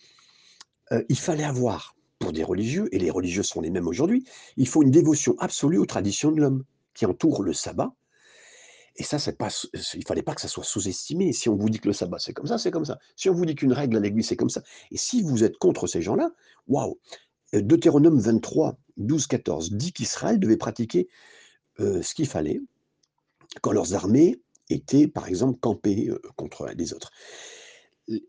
euh, 0.92 1.04
il 1.10 1.18
fallait 1.18 1.44
avoir, 1.44 1.96
pour 2.20 2.34
des 2.34 2.44
religieux, 2.44 2.94
et 2.94 3.00
les 3.00 3.12
religieux 3.12 3.44
sont 3.44 3.62
les 3.62 3.70
mêmes 3.70 3.88
aujourd'hui, 3.88 4.26
il 4.56 4.68
faut 4.68 4.84
une 4.84 4.92
dévotion 4.92 5.36
absolue 5.40 5.78
aux 5.78 5.86
traditions 5.86 6.32
de 6.32 6.42
l'homme 6.42 6.64
qui 6.94 7.06
entourent 7.06 7.44
le 7.44 7.54
sabbat. 7.54 7.94
Et 8.98 9.04
ça, 9.04 9.20
c'est 9.20 9.38
pas, 9.38 9.50
il 9.94 10.06
fallait 10.08 10.24
pas 10.24 10.34
que 10.34 10.42
ça 10.42 10.48
soit 10.48 10.63
sous-estimé. 10.63 11.32
Si 11.32 11.50
on 11.50 11.56
vous 11.56 11.70
dit 11.70 11.80
que 11.80 11.88
le 11.88 11.94
sabbat, 11.94 12.18
c'est 12.20 12.34
comme 12.34 12.48
ça, 12.48 12.58
c'est 12.58 12.72
comme 12.72 12.86
ça. 12.86 12.98
Si 13.16 13.30
on 13.30 13.34
vous 13.34 13.46
dit 13.46 13.54
qu'une 13.54 13.74
règle 13.74 13.98
à 13.98 14.00
l'église, 14.00 14.27
c'est 14.27 14.36
comme 14.36 14.50
ça. 14.50 14.63
Et 14.92 14.98
si 14.98 15.22
vous 15.22 15.44
êtes 15.44 15.58
contre 15.58 15.86
ces 15.86 16.01
gens-là, 16.01 16.32
waouh 16.68 17.00
euh, 17.54 17.62
Deutéronome 17.62 18.20
23, 18.20 18.77
12, 18.98 19.27
14 19.27 19.72
dit 19.74 19.94
qu'Israël 19.94 20.39
devait 20.39 20.58
pratiquer 20.58 21.08
euh, 21.80 22.01
ce 22.01 22.16
qu'il 22.16 22.27
fallait 22.27 22.60
quand 23.62 23.72
leurs 23.72 23.94
armées 23.94 24.42
étaient, 24.70 25.08
par 25.08 25.27
exemple, 25.27 25.60
campées 25.60 26.10
euh, 26.10 26.20
contre 26.36 26.68
les 26.75 26.94
autres. 26.94 27.12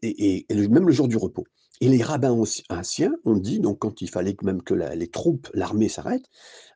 Et, 0.02 0.46
même 0.50 0.86
le 0.86 0.92
jour 0.92 1.08
du 1.08 1.16
repos. 1.16 1.44
Et 1.80 1.88
les 1.88 2.02
rabbins 2.02 2.36
anciens 2.70 3.14
ont 3.24 3.36
dit, 3.36 3.60
donc 3.60 3.78
quand 3.78 4.02
il 4.02 4.10
fallait 4.10 4.36
même 4.42 4.62
que 4.62 4.74
les 4.74 5.08
troupes, 5.08 5.48
l'armée 5.54 5.88
s'arrête, 5.88 6.24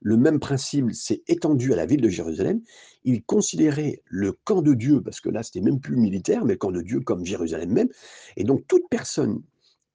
le 0.00 0.16
même 0.16 0.38
principe 0.38 0.92
s'est 0.92 1.22
étendu 1.26 1.72
à 1.72 1.76
la 1.76 1.86
ville 1.86 2.00
de 2.00 2.08
Jérusalem. 2.08 2.60
Ils 3.02 3.24
considéraient 3.24 4.00
le 4.04 4.32
camp 4.44 4.62
de 4.62 4.74
Dieu, 4.74 5.02
parce 5.02 5.20
que 5.20 5.28
là 5.28 5.42
c'était 5.42 5.60
même 5.60 5.80
plus 5.80 5.96
militaire, 5.96 6.44
mais 6.44 6.52
le 6.52 6.58
camp 6.58 6.70
de 6.70 6.82
Dieu 6.82 7.00
comme 7.00 7.24
Jérusalem 7.24 7.72
même. 7.72 7.88
Et 8.36 8.44
donc 8.44 8.64
toute 8.68 8.88
personne 8.88 9.42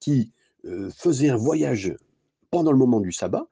qui 0.01 0.33
faisait 0.93 1.29
un 1.29 1.37
voyage 1.37 1.95
pendant 2.51 2.73
le 2.73 2.77
moment 2.77 2.99
du 2.99 3.13
sabbat, 3.13 3.47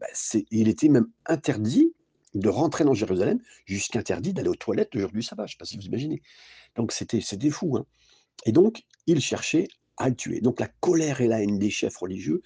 bah, 0.00 0.06
il 0.50 0.68
était 0.68 0.88
même 0.88 1.06
interdit 1.26 1.92
de 2.34 2.48
rentrer 2.48 2.84
dans 2.84 2.94
Jérusalem, 2.94 3.40
jusqu'interdit 3.64 4.32
d'aller 4.32 4.48
aux 4.48 4.56
toilettes 4.56 4.94
le 4.94 5.00
jour 5.00 5.10
du 5.10 5.22
sabbat. 5.22 5.46
Je 5.46 5.52
ne 5.52 5.54
sais 5.54 5.58
pas 5.58 5.64
si 5.64 5.76
vous 5.76 5.84
imaginez. 5.84 6.20
Donc 6.74 6.92
c'était 6.92 7.20
fou. 7.50 7.76
Hein. 7.76 7.86
Et 8.44 8.52
donc, 8.52 8.84
il 9.06 9.20
cherchait 9.20 9.68
à 9.96 10.08
le 10.08 10.14
tuer. 10.14 10.40
Donc 10.40 10.60
la 10.60 10.68
colère 10.68 11.20
et 11.20 11.28
la 11.28 11.42
haine 11.42 11.58
des 11.58 11.70
chefs 11.70 11.96
religieux, 11.96 12.42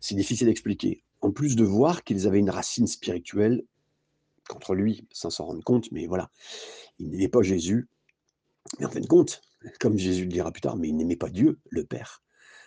c'est 0.00 0.14
difficile 0.14 0.48
d'expliquer. 0.48 1.02
En 1.20 1.30
plus 1.30 1.56
de 1.56 1.64
voir 1.64 2.04
qu'ils 2.04 2.26
avaient 2.26 2.38
une 2.38 2.50
racine 2.50 2.86
spirituelle 2.86 3.64
contre 4.48 4.74
lui, 4.74 5.06
sans 5.10 5.30
s'en 5.30 5.46
rendre 5.46 5.64
compte, 5.64 5.90
mais 5.92 6.06
voilà, 6.06 6.30
il 6.98 7.08
n'aimait 7.10 7.28
pas 7.28 7.42
Jésus. 7.42 7.88
Mais 8.78 8.86
en 8.86 8.90
fin 8.90 9.00
de 9.00 9.06
compte, 9.06 9.40
comme 9.80 9.98
Jésus 9.98 10.22
le 10.22 10.28
dira 10.28 10.52
plus 10.52 10.60
tard, 10.60 10.76
mais 10.76 10.88
il 10.88 10.96
n'aimait 10.96 11.16
pas 11.16 11.30
Dieu, 11.30 11.58
le 11.70 11.84
Père. 11.84 12.22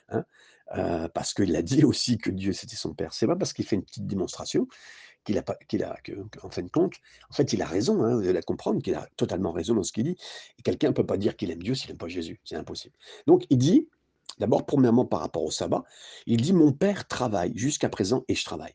Hein 0.09 0.23
euh, 0.75 1.07
parce 1.09 1.33
qu'il 1.33 1.55
a 1.55 1.61
dit 1.61 1.85
aussi 1.85 2.17
que 2.17 2.29
Dieu 2.29 2.51
c'était 2.53 2.75
son 2.75 2.93
père. 2.93 3.13
C'est 3.13 3.27
pas 3.27 3.35
parce 3.35 3.53
qu'il 3.53 3.65
fait 3.65 3.75
une 3.77 3.83
petite 3.83 4.05
démonstration 4.05 4.67
qu'il 5.27 5.37
a 5.37 5.43
pas, 5.43 5.57
qu'il 5.67 5.83
a, 5.83 5.97
en 6.41 6.49
fin 6.49 6.61
de 6.61 6.69
compte, 6.69 6.93
en 7.29 7.33
fait, 7.33 7.51
il 7.51 7.61
a 7.61 7.65
raison, 7.65 8.01
hein, 8.01 8.15
vous 8.15 8.27
allez 8.27 8.41
comprendre 8.41 8.81
qu'il 8.81 8.95
a 8.95 9.05
totalement 9.17 9.51
raison 9.51 9.75
dans 9.75 9.83
ce 9.83 9.91
qu'il 9.91 10.05
dit. 10.05 10.15
Et 10.57 10.61
quelqu'un 10.61 10.87
ne 10.87 10.93
peut 10.93 11.05
pas 11.05 11.17
dire 11.17 11.35
qu'il 11.35 11.51
aime 11.51 11.61
Dieu 11.61 11.75
s'il 11.75 11.89
n'aime 11.89 11.97
pas 11.97 12.07
Jésus, 12.07 12.39
c'est 12.45 12.55
impossible. 12.55 12.95
Donc 13.27 13.45
il 13.49 13.57
dit, 13.57 13.89
D'abord, 14.39 14.65
premièrement, 14.67 15.05
par 15.05 15.21
rapport 15.21 15.43
au 15.43 15.51
sabbat, 15.51 15.83
il 16.27 16.41
dit 16.41 16.53
Mon 16.53 16.71
père 16.71 17.07
travaille 17.07 17.57
jusqu'à 17.57 17.89
présent 17.89 18.23
et 18.27 18.35
je 18.35 18.45
travaille. 18.45 18.73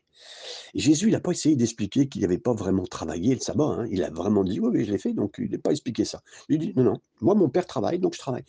Et 0.73 0.79
Jésus, 0.79 1.07
il 1.07 1.11
n'a 1.11 1.19
pas 1.19 1.31
essayé 1.31 1.55
d'expliquer 1.55 2.07
qu'il 2.07 2.21
n'avait 2.21 2.37
pas 2.37 2.53
vraiment 2.53 2.85
travaillé 2.85 3.33
le 3.33 3.39
sabbat. 3.39 3.63
Hein. 3.63 3.87
Il 3.89 4.03
a 4.03 4.09
vraiment 4.09 4.43
dit 4.43 4.59
Oui, 4.59 4.69
oui, 4.73 4.85
je 4.85 4.91
l'ai 4.91 4.97
fait, 4.97 5.13
donc 5.13 5.35
il 5.37 5.51
n'a 5.51 5.57
pas 5.57 5.71
expliqué 5.71 6.05
ça. 6.05 6.21
Il 6.49 6.59
dit 6.59 6.73
Non, 6.75 6.83
non, 6.83 6.99
moi, 7.21 7.33
mon 7.33 7.49
père 7.49 7.65
travaille, 7.65 7.99
donc 7.99 8.13
je 8.13 8.19
travaille. 8.19 8.43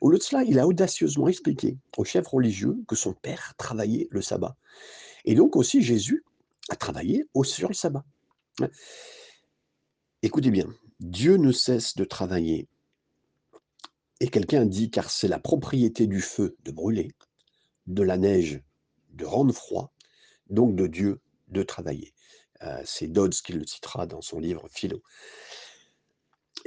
Au 0.00 0.10
lieu 0.10 0.18
de 0.18 0.22
cela, 0.22 0.44
il 0.44 0.58
a 0.58 0.66
audacieusement 0.66 1.28
expliqué 1.28 1.76
au 1.96 2.04
chef 2.04 2.26
religieux 2.28 2.78
que 2.86 2.94
son 2.94 3.14
père 3.14 3.54
travaillait 3.58 4.08
le 4.10 4.22
sabbat. 4.22 4.56
Et 5.24 5.34
donc 5.34 5.56
aussi, 5.56 5.82
Jésus 5.82 6.24
a 6.70 6.76
travaillé 6.76 7.24
sur 7.42 7.68
le 7.68 7.74
sabbat. 7.74 8.04
Hein. 8.60 8.68
Écoutez 10.22 10.50
bien, 10.50 10.66
Dieu 11.00 11.36
ne 11.36 11.52
cesse 11.52 11.96
de 11.96 12.04
travailler 12.04 12.68
et 14.20 14.28
quelqu'un 14.28 14.66
dit 14.66 14.90
car 14.90 15.10
c'est 15.10 15.28
la 15.28 15.38
propriété 15.38 16.06
du 16.06 16.20
feu 16.20 16.56
de 16.64 16.70
brûler, 16.70 17.12
de 17.86 18.02
la 18.02 18.18
neige 18.18 18.62
de 19.10 19.24
rendre 19.24 19.52
froid, 19.52 19.92
donc 20.48 20.76
de 20.76 20.86
Dieu 20.86 21.20
de 21.48 21.62
travailler. 21.62 22.14
Euh, 22.62 22.82
c'est 22.84 23.08
Dodds 23.08 23.30
qui 23.30 23.52
le 23.52 23.66
citera 23.66 24.06
dans 24.06 24.20
son 24.20 24.38
livre 24.38 24.68
Philo. 24.70 25.02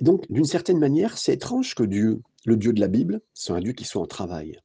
donc, 0.01 0.29
d'une 0.31 0.45
certaine 0.45 0.79
manière, 0.79 1.17
c'est 1.17 1.33
étrange 1.33 1.75
que 1.75 1.83
Dieu, 1.83 2.21
le 2.45 2.57
Dieu 2.57 2.73
de 2.73 2.79
la 2.79 2.87
Bible, 2.87 3.21
soit 3.33 3.55
un 3.55 3.61
Dieu 3.61 3.73
qui 3.73 3.85
soit 3.85 4.01
en 4.01 4.07
travail. 4.07 4.59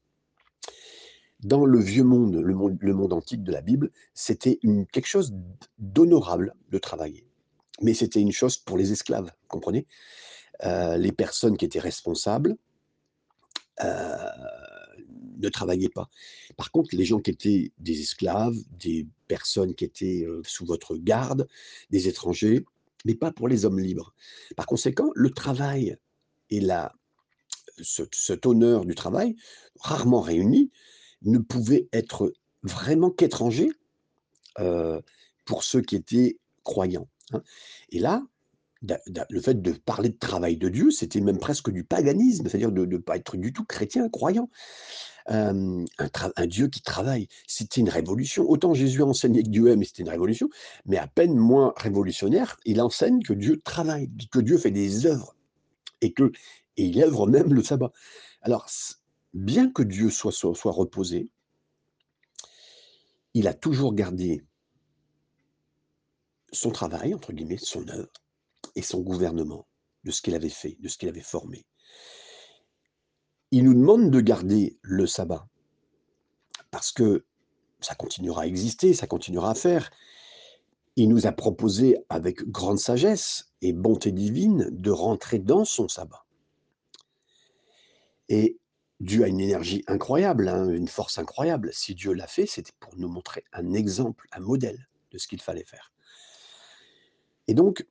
Dans 1.41 1.65
le 1.65 1.79
vieux 1.79 2.05
monde, 2.05 2.37
le 2.37 2.95
monde, 2.95 3.13
antique 3.13 3.45
de 3.45 3.53
la 3.53 3.61
Bible, 3.61 3.91
c'était 4.13 4.59
quelque 4.93 5.07
chose 5.07 5.35
d'honorable 5.79 6.55
de 6.71 6.79
travailler. 6.79 7.25
Mais 7.81 7.95
c'était 7.95 8.21
une 8.21 8.33
chose 8.33 8.57
pour 8.57 8.77
les 8.77 8.91
esclaves, 8.91 9.31
comprenez? 9.47 9.87
Euh, 10.65 10.97
Les 10.97 11.13
personnes 11.13 11.57
qui 11.57 11.65
étaient 11.65 11.79
responsables 11.79 12.57
euh, 13.85 14.17
ne 15.39 15.49
travaillaient 15.49 15.89
pas. 15.89 16.11
Par 16.57 16.73
contre, 16.73 16.97
les 16.97 17.05
gens 17.05 17.21
qui 17.21 17.31
étaient 17.31 17.73
des 17.79 18.01
esclaves, 18.01 18.57
des 18.73 19.07
personnes 19.29 19.75
qui 19.77 19.85
étaient 19.85 20.25
euh, 20.27 20.43
sous 20.45 20.67
votre 20.67 20.97
garde, 20.97 21.47
des 21.91 22.09
étrangers, 22.09 22.65
mais 23.05 23.15
pas 23.15 23.31
pour 23.31 23.47
les 23.47 23.65
hommes 23.65 23.79
libres. 23.79 24.13
Par 24.57 24.67
conséquent, 24.67 25.11
le 25.15 25.31
travail 25.31 25.97
et 26.51 26.61
la, 26.61 26.93
cet 27.81 28.47
honneur 28.47 28.85
du 28.85 28.97
travail, 28.97 29.37
rarement 29.79 30.21
réunis, 30.21 30.73
ne 31.23 31.39
pouvait 31.39 31.89
être 31.93 32.33
vraiment 32.63 33.11
qu'étranger 33.11 33.71
euh, 34.59 35.01
pour 35.45 35.65
ceux 35.65 35.81
qui 35.81 35.97
étaient 35.97 36.39
croyants. 36.65 37.09
Hein. 37.33 37.43
Et 37.91 37.99
là, 37.99 38.23
le 38.83 39.41
fait 39.41 39.61
de 39.61 39.73
parler 39.73 40.09
de 40.09 40.19
travail 40.19 40.57
de 40.57 40.69
Dieu, 40.69 40.91
c'était 40.91 41.21
même 41.21 41.39
presque 41.39 41.71
du 41.71 41.83
paganisme, 41.83 42.47
c'est-à-dire 42.49 42.71
de 42.71 42.85
ne 42.85 42.97
pas 42.99 43.17
être 43.17 43.37
du 43.37 43.53
tout 43.53 43.65
chrétien, 43.65 44.09
croyant. 44.09 44.49
un, 45.27 45.85
Dieu 46.47 46.69
qui 46.69 46.81
travaille, 46.81 47.29
c'était 47.47 47.81
une 47.81 47.89
révolution. 47.89 48.49
Autant 48.49 48.75
Jésus 48.75 49.03
a 49.03 49.07
enseigné 49.07 49.43
que 49.43 49.49
Dieu 49.49 49.69
aime, 49.69 49.83
c'était 49.83 50.03
une 50.03 50.09
révolution, 50.09 50.49
mais 50.87 50.97
à 50.97 51.09
peine 51.09 51.35
moins 51.35 51.75
révolutionnaire, 51.77 52.57
il 52.65 52.81
enseigne 52.81 53.21
que 53.23 53.33
Dieu 53.33 53.61
travaille, 53.63 54.11
que 54.31 54.39
Dieu 54.39 54.59
fait 54.59 54.71
des 54.71 55.07
œuvres, 55.07 55.35
et 56.01 56.13
que 56.13 56.31
et 56.79 56.85
il 56.85 57.03
œuvre 57.03 57.27
même 57.27 57.53
le 57.53 57.63
sabbat. 57.63 57.93
Alors, 58.43 58.69
bien 59.39 59.71
que 59.71 59.83
Dieu 59.83 60.11
soit, 60.11 60.33
reposé, 60.65 61.31
il 63.35 63.47
a 63.47 63.55
toujours 63.55 63.95
gardé 63.95 64.45
son 66.53 66.71
travail, 66.71 67.15
entre 67.15 67.33
guillemets, 67.33 67.59
son 67.59 67.87
œuvre, 67.89 68.13
et 68.75 68.83
son 68.83 69.01
gouvernement, 69.01 69.67
de 70.05 70.11
ce 70.11 70.23
qu'il 70.23 70.35
avait 70.35 70.49
fait, 70.49 70.77
de 70.81 70.89
ce 70.89 70.99
qu'il 70.99 71.09
avait 71.09 71.21
formé. 71.21 71.67
Il 73.51 73.65
nous 73.65 73.75
demande 73.75 74.11
de 74.11 74.21
garder 74.21 74.79
le 74.83 75.07
sabbat, 75.07 75.47
parce 76.71 76.93
que 76.93 77.25
ça 77.81 77.95
continuera 77.95 78.43
à 78.43 78.47
exister, 78.47 78.93
ça 78.93 79.07
continuera 79.07 79.51
à 79.51 79.55
faire. 79.55 79.91
Il 80.97 81.09
nous 81.09 81.27
a 81.27 81.33
proposé 81.33 81.97
avec 82.09 82.43
grande 82.51 82.81
sagesse 82.81 83.53
et 83.63 83.73
bonté 83.73 84.11
divine 84.11 84.69
de 84.71 84.91
rentrer 84.91 85.39
dans 85.39 85.65
son 85.65 85.87
sabbat. 85.87 86.25
Et 88.29 88.59
Dieu 89.01 89.23
a 89.25 89.29
une 89.29 89.41
énergie 89.41 89.85
incroyable, 89.87 90.49
hein, 90.49 90.69
une 90.69 90.89
force 90.89 91.19
incroyable. 91.19 91.71
Si 91.73 91.95
Dieu 91.95 92.13
l'a 92.13 92.27
fait, 92.27 92.47
c'était 92.47 92.73
pour 92.81 92.97
nous 92.97 93.09
montrer 93.09 93.45
un 93.53 93.73
exemple, 93.73 94.27
un 94.33 94.41
modèle 94.41 94.89
de 95.13 95.19
ce 95.19 95.29
qu'il 95.29 95.41
fallait 95.41 95.65
faire. 95.65 95.93
Et 97.47 97.55
donc, 97.55 97.87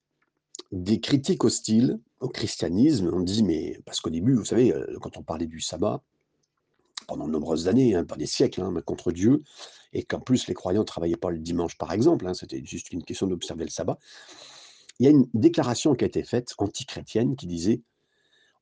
des 0.71 0.99
critiques 0.99 1.43
hostiles 1.43 1.99
au 2.19 2.29
christianisme. 2.29 3.09
On 3.13 3.21
dit, 3.21 3.43
mais 3.43 3.79
parce 3.85 4.01
qu'au 4.01 4.09
début, 4.09 4.33
vous 4.33 4.45
savez, 4.45 4.73
euh, 4.73 4.97
quand 5.01 5.17
on 5.17 5.23
parlait 5.23 5.47
du 5.47 5.61
sabbat, 5.61 6.01
pendant 7.07 7.25
de 7.25 7.31
nombreuses 7.31 7.67
années, 7.67 7.95
hein, 7.95 8.03
pas 8.03 8.17
des 8.17 8.25
siècles, 8.25 8.61
hein, 8.61 8.73
contre 8.85 9.11
Dieu, 9.11 9.43
et 9.93 10.03
qu'en 10.03 10.19
plus 10.19 10.47
les 10.47 10.53
croyants 10.53 10.81
ne 10.81 10.85
travaillaient 10.85 11.15
pas 11.15 11.31
le 11.31 11.39
dimanche, 11.39 11.77
par 11.77 11.93
exemple, 11.93 12.27
hein, 12.27 12.33
c'était 12.33 12.63
juste 12.65 12.91
une 12.91 13.03
question 13.03 13.27
d'observer 13.27 13.63
le 13.63 13.69
sabbat, 13.69 13.97
il 14.99 15.05
y 15.05 15.07
a 15.07 15.11
une 15.11 15.27
déclaration 15.33 15.95
qui 15.95 16.03
a 16.03 16.07
été 16.07 16.23
faite, 16.23 16.53
anti-chrétienne, 16.57 17.35
qui 17.35 17.47
disait 17.47 17.81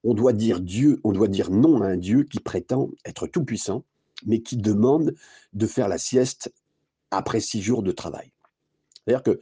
on 0.06 0.14
doit 0.14 0.34
dire 0.34 0.62
Dieu, 0.62 1.02
on 1.04 1.12
doit 1.12 1.28
dire 1.28 1.50
non 1.50 1.82
à 1.82 1.88
un 1.88 1.98
Dieu 1.98 2.24
qui 2.24 2.40
prétend 2.40 2.92
être 3.06 3.28
tout-puissant, 3.28 3.84
mais 4.26 4.42
qui 4.42 4.56
demande 4.56 5.16
de 5.54 5.68
faire 5.68 5.88
la 5.88 5.98
sieste 5.98 6.54
après 7.12 7.40
six 7.40 7.62
jours 7.62 7.84
de 7.84 7.92
travail. 7.92 8.32
C'est-à-dire 8.94 9.24
que 9.24 9.40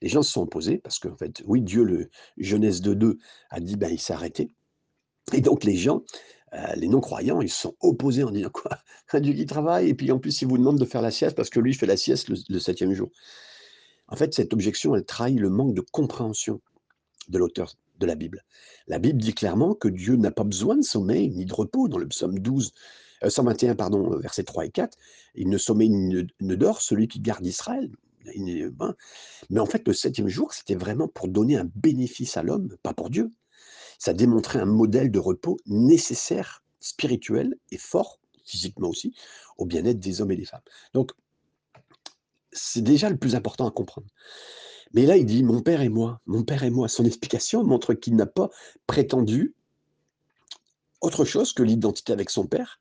les 0.00 0.08
gens 0.08 0.22
se 0.22 0.32
sont 0.32 0.42
opposés 0.42 0.78
parce 0.78 0.98
qu'en 0.98 1.16
fait, 1.16 1.42
oui, 1.46 1.60
Dieu, 1.62 1.84
le 1.84 2.08
Genèse 2.38 2.82
2.2, 2.82 3.18
a 3.50 3.60
dit, 3.60 3.76
ben, 3.76 3.90
il 3.90 4.00
s'est 4.00 4.14
arrêté. 4.14 4.50
Et 5.32 5.40
donc 5.40 5.64
les 5.64 5.76
gens, 5.76 6.02
euh, 6.54 6.74
les 6.76 6.88
non-croyants, 6.88 7.42
ils 7.42 7.50
se 7.50 7.60
sont 7.60 7.74
opposés 7.80 8.24
en 8.24 8.30
disant 8.30 8.50
quoi? 8.50 8.78
Un 9.12 9.20
Dieu 9.20 9.34
qui 9.34 9.46
travaille, 9.46 9.90
et 9.90 9.94
puis 9.94 10.10
en 10.12 10.18
plus, 10.18 10.40
il 10.40 10.48
vous 10.48 10.58
demande 10.58 10.78
de 10.78 10.84
faire 10.84 11.02
la 11.02 11.10
sieste 11.10 11.36
parce 11.36 11.50
que 11.50 11.60
lui, 11.60 11.72
il 11.72 11.74
fait 11.74 11.86
la 11.86 11.96
sieste 11.96 12.28
le, 12.28 12.58
septième 12.58 12.92
jour. 12.92 13.10
En 14.08 14.16
fait, 14.16 14.32
cette 14.32 14.52
objection, 14.54 14.94
elle 14.94 15.04
trahit 15.04 15.38
le 15.38 15.50
manque 15.50 15.74
de 15.74 15.80
compréhension 15.80 16.60
de 17.28 17.38
l'auteur 17.38 17.74
de 17.98 18.06
la 18.06 18.14
Bible. 18.14 18.44
La 18.86 18.98
Bible 18.98 19.20
dit 19.20 19.34
clairement 19.34 19.74
que 19.74 19.88
Dieu 19.88 20.16
n'a 20.16 20.30
pas 20.30 20.44
besoin 20.44 20.76
de 20.76 20.82
sommeil 20.82 21.30
ni 21.30 21.44
de 21.44 21.54
repos. 21.54 21.88
Dans 21.88 21.98
le 21.98 22.08
psaume 22.08 22.38
12, 22.38 22.72
121, 23.26 23.74
pardon, 23.74 24.16
versets 24.18 24.44
3 24.44 24.66
et 24.66 24.70
4, 24.70 24.96
il 25.34 25.48
ne 25.48 25.58
sommeille 25.58 25.90
ni 25.90 26.26
ne, 26.40 26.54
dort 26.54 26.82
celui 26.82 27.08
qui 27.08 27.20
garde 27.20 27.44
Israël. 27.44 27.90
Ben, 28.24 28.94
mais 29.50 29.60
en 29.60 29.66
fait, 29.66 29.86
le 29.86 29.94
septième 29.94 30.28
jour, 30.28 30.52
c'était 30.52 30.74
vraiment 30.74 31.06
pour 31.06 31.28
donner 31.28 31.56
un 31.56 31.70
bénéfice 31.76 32.36
à 32.36 32.42
l'homme, 32.42 32.76
pas 32.82 32.92
pour 32.92 33.08
Dieu. 33.08 33.30
Ça 33.98 34.12
démontrait 34.12 34.58
un 34.58 34.66
modèle 34.66 35.10
de 35.10 35.18
repos 35.18 35.58
nécessaire, 35.66 36.64
spirituel 36.80 37.54
et 37.70 37.78
fort, 37.78 38.18
physiquement 38.44 38.88
aussi, 38.88 39.14
au 39.58 39.64
bien-être 39.64 40.00
des 40.00 40.20
hommes 40.20 40.32
et 40.32 40.36
des 40.36 40.44
femmes. 40.44 40.60
Donc, 40.92 41.12
c'est 42.52 42.82
déjà 42.82 43.08
le 43.10 43.16
plus 43.16 43.34
important 43.34 43.66
à 43.66 43.70
comprendre. 43.70 44.08
Mais 44.96 45.04
là, 45.04 45.18
il 45.18 45.26
dit 45.26 45.42
mon 45.42 45.60
père 45.60 45.82
et 45.82 45.90
moi, 45.90 46.22
mon 46.24 46.42
père 46.42 46.64
et 46.64 46.70
moi. 46.70 46.88
Son 46.88 47.04
explication 47.04 47.62
montre 47.62 47.92
qu'il 47.92 48.16
n'a 48.16 48.24
pas 48.24 48.48
prétendu 48.86 49.54
autre 51.02 51.26
chose 51.26 51.52
que 51.52 51.62
l'identité 51.62 52.14
avec 52.14 52.30
son 52.30 52.46
père 52.46 52.80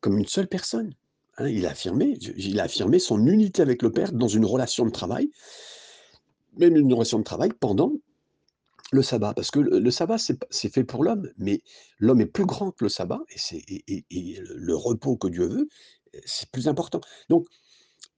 comme 0.00 0.18
une 0.18 0.26
seule 0.26 0.48
personne. 0.48 0.94
Hein. 1.38 1.48
il, 1.48 1.64
a 1.64 1.70
affirmé, 1.70 2.18
il 2.36 3.00
son 3.00 3.26
unité 3.26 3.62
avec 3.62 3.80
le 3.80 3.90
père 3.90 4.12
dans 4.12 4.28
une 4.28 4.44
relation 4.44 4.84
de 4.84 4.90
travail, 4.90 5.30
même 6.58 6.76
une 6.76 6.92
relation 6.92 7.18
de 7.18 7.24
travail 7.24 7.50
pendant 7.58 7.94
le 8.92 9.02
sabbat. 9.02 9.32
Parce 9.32 9.50
que 9.50 9.60
le, 9.60 9.90
sabbat, 9.90 10.18
c'est 10.18 10.68
fait 10.68 10.84
pour 10.84 11.04
l'homme, 11.04 11.30
mais 11.38 11.62
l'homme 11.98 12.20
est 12.20 12.26
plus 12.26 12.44
grand 12.44 12.70
que 12.70 12.84
le 12.84 12.90
sabbat, 12.90 13.20
et, 13.50 14.04
et 14.10 14.38
le 14.44 14.76
repos 14.76 15.16
que 15.16 15.28
Dieu 15.28 15.46
veut, 15.46 15.68
c'est 16.26 16.50
plus 16.50 16.68
important. 16.68 17.00
Donc, 17.30 17.48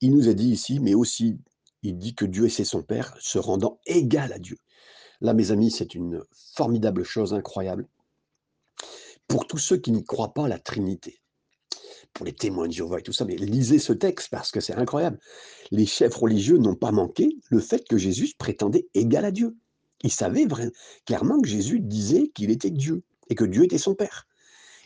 il 0.00 0.12
nous 0.12 0.28
a 0.28 0.34
dit 0.34 0.48
ici, 0.48 0.80
mais 0.80 0.94
aussi, 0.94 1.38
il 1.82 1.98
dit 1.98 2.14
que 2.14 2.24
Dieu 2.24 2.48
c'est 2.48 2.64
son 2.64 2.82
Père, 2.82 3.16
se 3.20 3.38
rendant 3.38 3.80
égal 3.86 4.32
à 4.32 4.38
Dieu. 4.38 4.56
Là, 5.20 5.34
mes 5.34 5.52
amis, 5.52 5.70
c'est 5.70 5.94
une 5.94 6.22
formidable 6.32 7.04
chose, 7.04 7.32
incroyable. 7.32 7.86
Pour 9.28 9.46
tous 9.46 9.58
ceux 9.58 9.76
qui 9.76 9.92
n'y 9.92 10.04
croient 10.04 10.34
pas 10.34 10.46
à 10.46 10.48
la 10.48 10.58
Trinité, 10.58 11.20
pour 12.12 12.26
les 12.26 12.32
témoins 12.32 12.66
de 12.66 12.72
Jéhovah 12.72 12.98
et 12.98 13.02
tout 13.02 13.12
ça, 13.12 13.24
mais 13.24 13.36
lisez 13.36 13.78
ce 13.78 13.92
texte 13.92 14.28
parce 14.30 14.50
que 14.50 14.60
c'est 14.60 14.74
incroyable. 14.74 15.18
Les 15.70 15.86
chefs 15.86 16.14
religieux 16.14 16.58
n'ont 16.58 16.74
pas 16.74 16.92
manqué 16.92 17.38
le 17.50 17.60
fait 17.60 17.86
que 17.88 17.96
Jésus 17.96 18.34
prétendait 18.36 18.88
égal 18.94 19.24
à 19.24 19.30
Dieu. 19.30 19.56
Ils 20.02 20.12
savaient 20.12 20.46
vraiment, 20.46 20.72
clairement 21.06 21.40
que 21.40 21.48
Jésus 21.48 21.80
disait 21.80 22.28
qu'il 22.34 22.50
était 22.50 22.70
Dieu 22.70 23.04
et 23.28 23.34
que 23.34 23.44
Dieu 23.44 23.64
était 23.64 23.78
son 23.78 23.94
Père. 23.94 24.26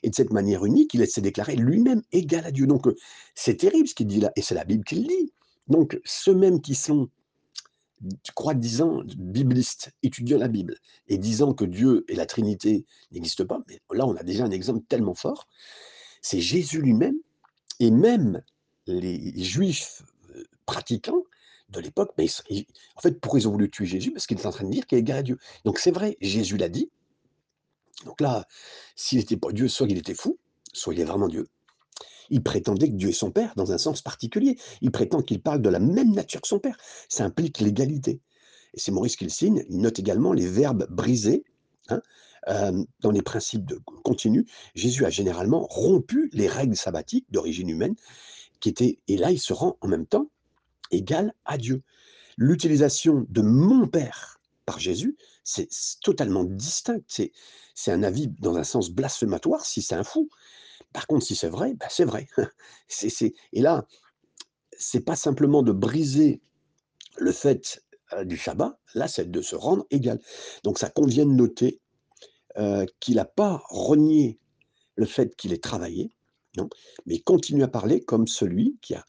Et 0.03 0.11
de 0.11 0.15
cette 0.15 0.33
manière 0.33 0.65
unique, 0.65 0.93
il 0.95 1.07
s'est 1.07 1.23
déclaré 1.23 1.57
lui-même 1.57 2.03
égal 2.13 2.45
à 2.45 2.51
Dieu. 2.51 2.67
Donc, 2.67 2.87
euh, 2.87 2.95
c'est 3.35 3.57
terrible 3.57 3.89
ce 3.89 3.95
qu'il 3.95 4.07
dit 4.07 4.21
là, 4.21 4.31
et 4.37 4.43
c'est 4.43 4.55
la 4.55 4.65
Bible 4.65 4.85
qui 4.85 4.97
le 4.97 5.09
dit. 5.09 5.33
Donc, 5.69 6.01
ceux 6.05 6.35
mêmes 6.35 6.61
qui 6.61 6.75
sont, 6.75 7.09
je 8.01 8.33
crois, 8.35 8.55
disant, 8.55 9.03
biblistes, 9.17 9.93
étudiant 10.03 10.39
la 10.39 10.49
Bible, 10.49 10.77
et 11.09 11.19
disant 11.19 11.55
que 11.55 11.65
Dieu 11.65 12.05
et 12.09 12.15
la 12.15 12.27
Trinité 12.27 12.85
n'existent 13.13 13.47
pas, 13.47 13.61
mais 13.69 13.81
là, 13.93 14.07
on 14.07 14.17
a 14.17 14.23
déjà 14.23 14.45
un 14.45 14.51
exemple 14.51 14.85
tellement 14.89 15.15
fort, 15.15 15.49
c'est 16.23 16.41
Jésus 16.41 16.81
lui-même, 16.81 17.17
et 17.81 17.91
même 17.91 18.43
les 18.87 19.43
Juifs 19.43 20.03
euh, 20.35 20.45
pratiquants 20.65 21.23
de 21.69 21.81
l'époque, 21.81 22.15
en 22.19 23.01
fait, 23.01 23.21
pourquoi 23.21 23.41
ils 23.41 23.49
ont 23.49 23.53
voulu 23.53 23.71
tuer 23.71 23.87
Jésus? 23.87 24.13
Parce 24.13 24.27
qu'il 24.27 24.39
est 24.39 24.47
en 24.47 24.53
train 24.53 24.65
de 24.65 24.71
dire 24.71 24.87
qu'il 24.87 24.99
est 24.99 25.01
égal 25.01 25.19
à 25.19 25.23
Dieu. 25.23 25.39
Donc 25.65 25.79
c'est 25.79 25.91
vrai, 25.91 26.17
Jésus 26.21 26.57
l'a 26.57 26.69
dit, 26.69 26.91
donc 28.05 28.21
là, 28.21 28.47
s'il 28.95 29.19
n'était 29.19 29.37
pas 29.37 29.51
Dieu, 29.53 29.69
soit 29.69 29.87
il 29.89 29.99
était 29.99 30.15
fou, 30.15 30.39
soit 30.73 30.95
il 30.95 31.01
est 31.01 31.05
vraiment 31.05 31.29
Dieu. 31.29 31.49
Il 32.31 32.43
prétendait 32.43 32.89
que 32.89 32.97
Dieu 32.97 33.11
est 33.11 33.13
son 33.13 33.31
Père 33.31 33.53
dans 33.57 33.73
un 33.73 33.79
sens 33.79 34.03
particulier. 34.03 34.59
Il 34.81 34.91
prétend 34.91 35.23
qu'il 35.23 35.41
parle 35.41 35.63
de 35.63 35.69
la 35.69 35.79
même 35.79 36.13
nature 36.13 36.41
que 36.41 36.49
son 36.49 36.59
Père. 36.59 36.77
Ça 37.09 37.25
implique 37.25 37.61
l'égalité. 37.61 38.21
Et 38.75 38.81
c'est 38.81 38.93
Maurice 38.93 39.17
qui 39.17 39.25
le 39.25 39.31
signe. 39.31 39.65
Il 39.69 39.81
note 39.81 39.99
également 39.99 40.33
les 40.33 40.47
verbes 40.47 40.87
brisés. 40.91 41.45
Hein, 41.89 42.03
euh, 42.49 42.85
dans 43.01 43.11
les 43.11 43.23
principes 43.23 43.65
de 43.65 43.81
continu, 44.05 44.47
Jésus 44.75 45.05
a 45.05 45.11
généralement 45.11 45.67
rompu 45.67 46.31
les 46.33 46.47
règles 46.47 46.77
sabbatiques 46.77 47.27
d'origine 47.31 47.69
humaine, 47.69 47.97
qui 48.61 48.69
étaient, 48.69 49.01
et 49.09 49.17
là 49.17 49.33
il 49.33 49.41
se 49.41 49.53
rend 49.53 49.77
en 49.81 49.89
même 49.89 50.07
temps 50.07 50.31
égal 50.93 51.35
à 51.45 51.59
Dieu. 51.59 51.83
L'utilisation 52.37 53.27
de 53.29 53.43
mon 53.43 53.89
Père 53.89 54.39
par 54.65 54.79
Jésus, 54.79 55.17
c'est 55.43 55.69
totalement 56.03 56.45
distinct. 56.45 57.01
C'est 57.09 57.93
un 57.93 58.03
avis 58.03 58.29
dans 58.29 58.57
un 58.57 58.65
sens 58.65 58.91
blasphématoire 58.91 59.65
si 59.65 59.83
c'est 59.83 59.95
un 59.95 60.05
fou. 60.05 60.29
Par 60.97 61.07
contre, 61.07 61.27
si 61.27 61.37
c'est 61.37 61.51
vrai, 61.51 61.75
ben 61.75 61.89
c'est 61.91 62.07
vrai. 62.07 62.27
Et 63.53 63.61
là, 63.61 63.87
c'est 64.79 65.03
pas 65.03 65.15
simplement 65.15 65.63
de 65.63 65.71
briser 65.73 66.41
le 67.19 67.33
fait 67.33 67.85
euh, 68.15 68.25
du 68.25 68.39
Shabbat, 68.39 68.81
là, 68.95 69.07
c'est 69.07 69.31
de 69.31 69.43
se 69.43 69.57
rendre 69.57 69.85
égal. 69.91 70.19
Donc, 70.65 70.79
ça 70.79 70.89
convient 70.89 71.27
de 71.27 71.33
noter 71.33 71.83
euh, 72.57 72.87
qu'il 72.99 73.17
n'a 73.17 73.27
pas 73.27 73.63
renié 73.69 74.39
le 74.95 75.05
fait 75.05 75.37
qu'il 75.37 75.53
ait 75.53 75.59
travaillé, 75.59 76.13
non, 76.57 76.71
mais 77.05 77.19
continue 77.19 77.63
à 77.63 77.69
parler 77.69 78.01
comme 78.01 78.27
celui 78.27 78.79
qui 78.81 78.95
a, 78.95 79.05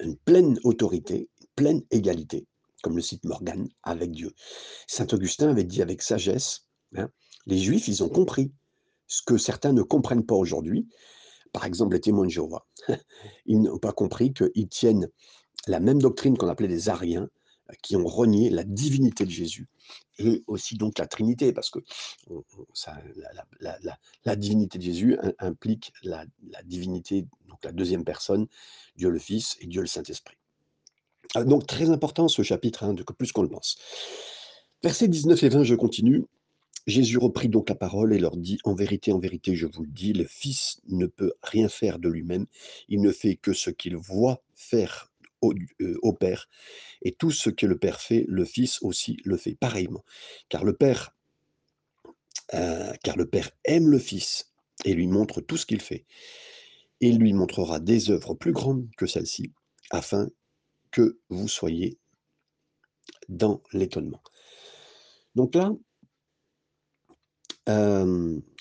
une 0.00 0.16
pleine 0.16 0.58
autorité, 0.64 1.28
une 1.42 1.48
pleine 1.54 1.82
égalité 1.90 2.46
comme 2.82 2.96
le 2.96 3.02
cite 3.02 3.26
Morgan, 3.26 3.68
avec 3.82 4.10
Dieu. 4.10 4.32
Saint 4.86 5.06
Augustin 5.12 5.50
avait 5.50 5.64
dit 5.64 5.82
avec 5.82 6.00
sagesse, 6.00 6.66
hein, 6.96 7.10
les 7.44 7.58
Juifs, 7.58 7.88
ils 7.88 8.02
ont 8.02 8.08
compris 8.08 8.52
ce 9.12 9.20
que 9.20 9.36
certains 9.36 9.74
ne 9.74 9.82
comprennent 9.82 10.24
pas 10.24 10.34
aujourd'hui. 10.34 10.88
Par 11.52 11.66
exemple, 11.66 11.94
les 11.94 12.00
témoins 12.00 12.24
de 12.24 12.30
Jéhovah. 12.30 12.66
Ils 13.46 13.60
n'ont 13.60 13.78
pas 13.78 13.92
compris 13.92 14.32
qu'ils 14.32 14.68
tiennent 14.68 15.08
la 15.66 15.80
même 15.80 16.00
doctrine 16.00 16.38
qu'on 16.38 16.48
appelait 16.48 16.66
les 16.66 16.88
Ariens, 16.88 17.28
qui 17.82 17.94
ont 17.94 18.06
renié 18.06 18.48
la 18.48 18.64
divinité 18.64 19.24
de 19.24 19.30
Jésus 19.30 19.68
et 20.18 20.42
aussi 20.46 20.76
donc 20.76 20.98
la 20.98 21.06
Trinité, 21.06 21.52
parce 21.52 21.70
que 21.70 21.78
la, 24.24 24.36
divinité 24.36 24.78
de 24.78 24.82
Jésus 24.82 25.18
implique 25.38 25.92
la, 26.02 26.24
divinité, 26.64 27.26
donc 27.48 27.64
la 27.64 27.72
deuxième 27.72 28.04
personne, 28.04 28.46
Dieu 28.96 29.10
le 29.10 29.18
Fils 29.18 29.56
et 29.60 29.66
Dieu 29.66 29.82
le 29.82 29.86
Saint-Esprit. 29.86 30.36
Ah, 31.34 31.44
donc 31.44 31.66
très 31.66 31.90
important 31.90 32.28
ce 32.28 32.42
chapitre, 32.42 32.84
hein, 32.84 32.94
de 32.94 33.02
plus 33.02 33.32
qu'on 33.32 33.42
le 33.42 33.48
pense. 33.48 33.76
Versets 34.82 35.08
19 35.08 35.42
et 35.42 35.48
20, 35.48 35.64
je 35.64 35.74
continue. 35.74 36.26
Jésus 36.86 37.18
reprit 37.18 37.48
donc 37.48 37.68
la 37.68 37.74
parole 37.74 38.12
et 38.12 38.18
leur 38.18 38.36
dit, 38.36 38.58
En 38.64 38.74
vérité, 38.74 39.12
en 39.12 39.18
vérité, 39.18 39.54
je 39.54 39.66
vous 39.66 39.84
le 39.84 39.90
dis, 39.90 40.12
le 40.12 40.24
Fils 40.24 40.80
ne 40.88 41.06
peut 41.06 41.32
rien 41.42 41.68
faire 41.68 41.98
de 41.98 42.08
lui-même, 42.08 42.46
il 42.88 43.00
ne 43.00 43.12
fait 43.12 43.36
que 43.36 43.52
ce 43.52 43.70
qu'il 43.70 43.96
voit 43.96 44.42
faire 44.54 45.12
au, 45.40 45.54
euh, 45.80 46.12
Père, 46.18 46.48
et 47.02 47.12
tout 47.12 47.30
ce 47.30 47.50
que 47.50 47.66
le 47.66 47.78
Père 47.78 48.00
fait, 48.00 48.24
le 48.28 48.44
Fils 48.44 48.82
aussi 48.82 49.18
le 49.24 49.36
fait 49.36 49.54
pareillement. 49.54 50.04
Car 50.48 50.64
le 50.64 50.72
Père, 50.72 51.14
euh, 52.54 52.92
car 53.02 53.16
le 53.16 53.28
Père 53.28 53.50
aime 53.64 53.88
le 53.88 53.98
Fils 53.98 54.52
et 54.84 54.94
lui 54.94 55.06
montre 55.06 55.40
tout 55.40 55.56
ce 55.56 55.66
qu'il 55.66 55.80
fait. 55.80 56.04
Il 57.00 57.18
lui 57.18 57.32
montrera 57.32 57.80
des 57.80 58.10
œuvres 58.10 58.34
plus 58.34 58.52
grandes 58.52 58.88
que 58.96 59.06
celles-ci, 59.06 59.52
afin 59.90 60.28
que 60.90 61.18
vous 61.28 61.48
soyez 61.48 61.98
dans 63.28 63.62
l'étonnement. 63.72 64.22
Donc 65.34 65.54
là, 65.54 65.72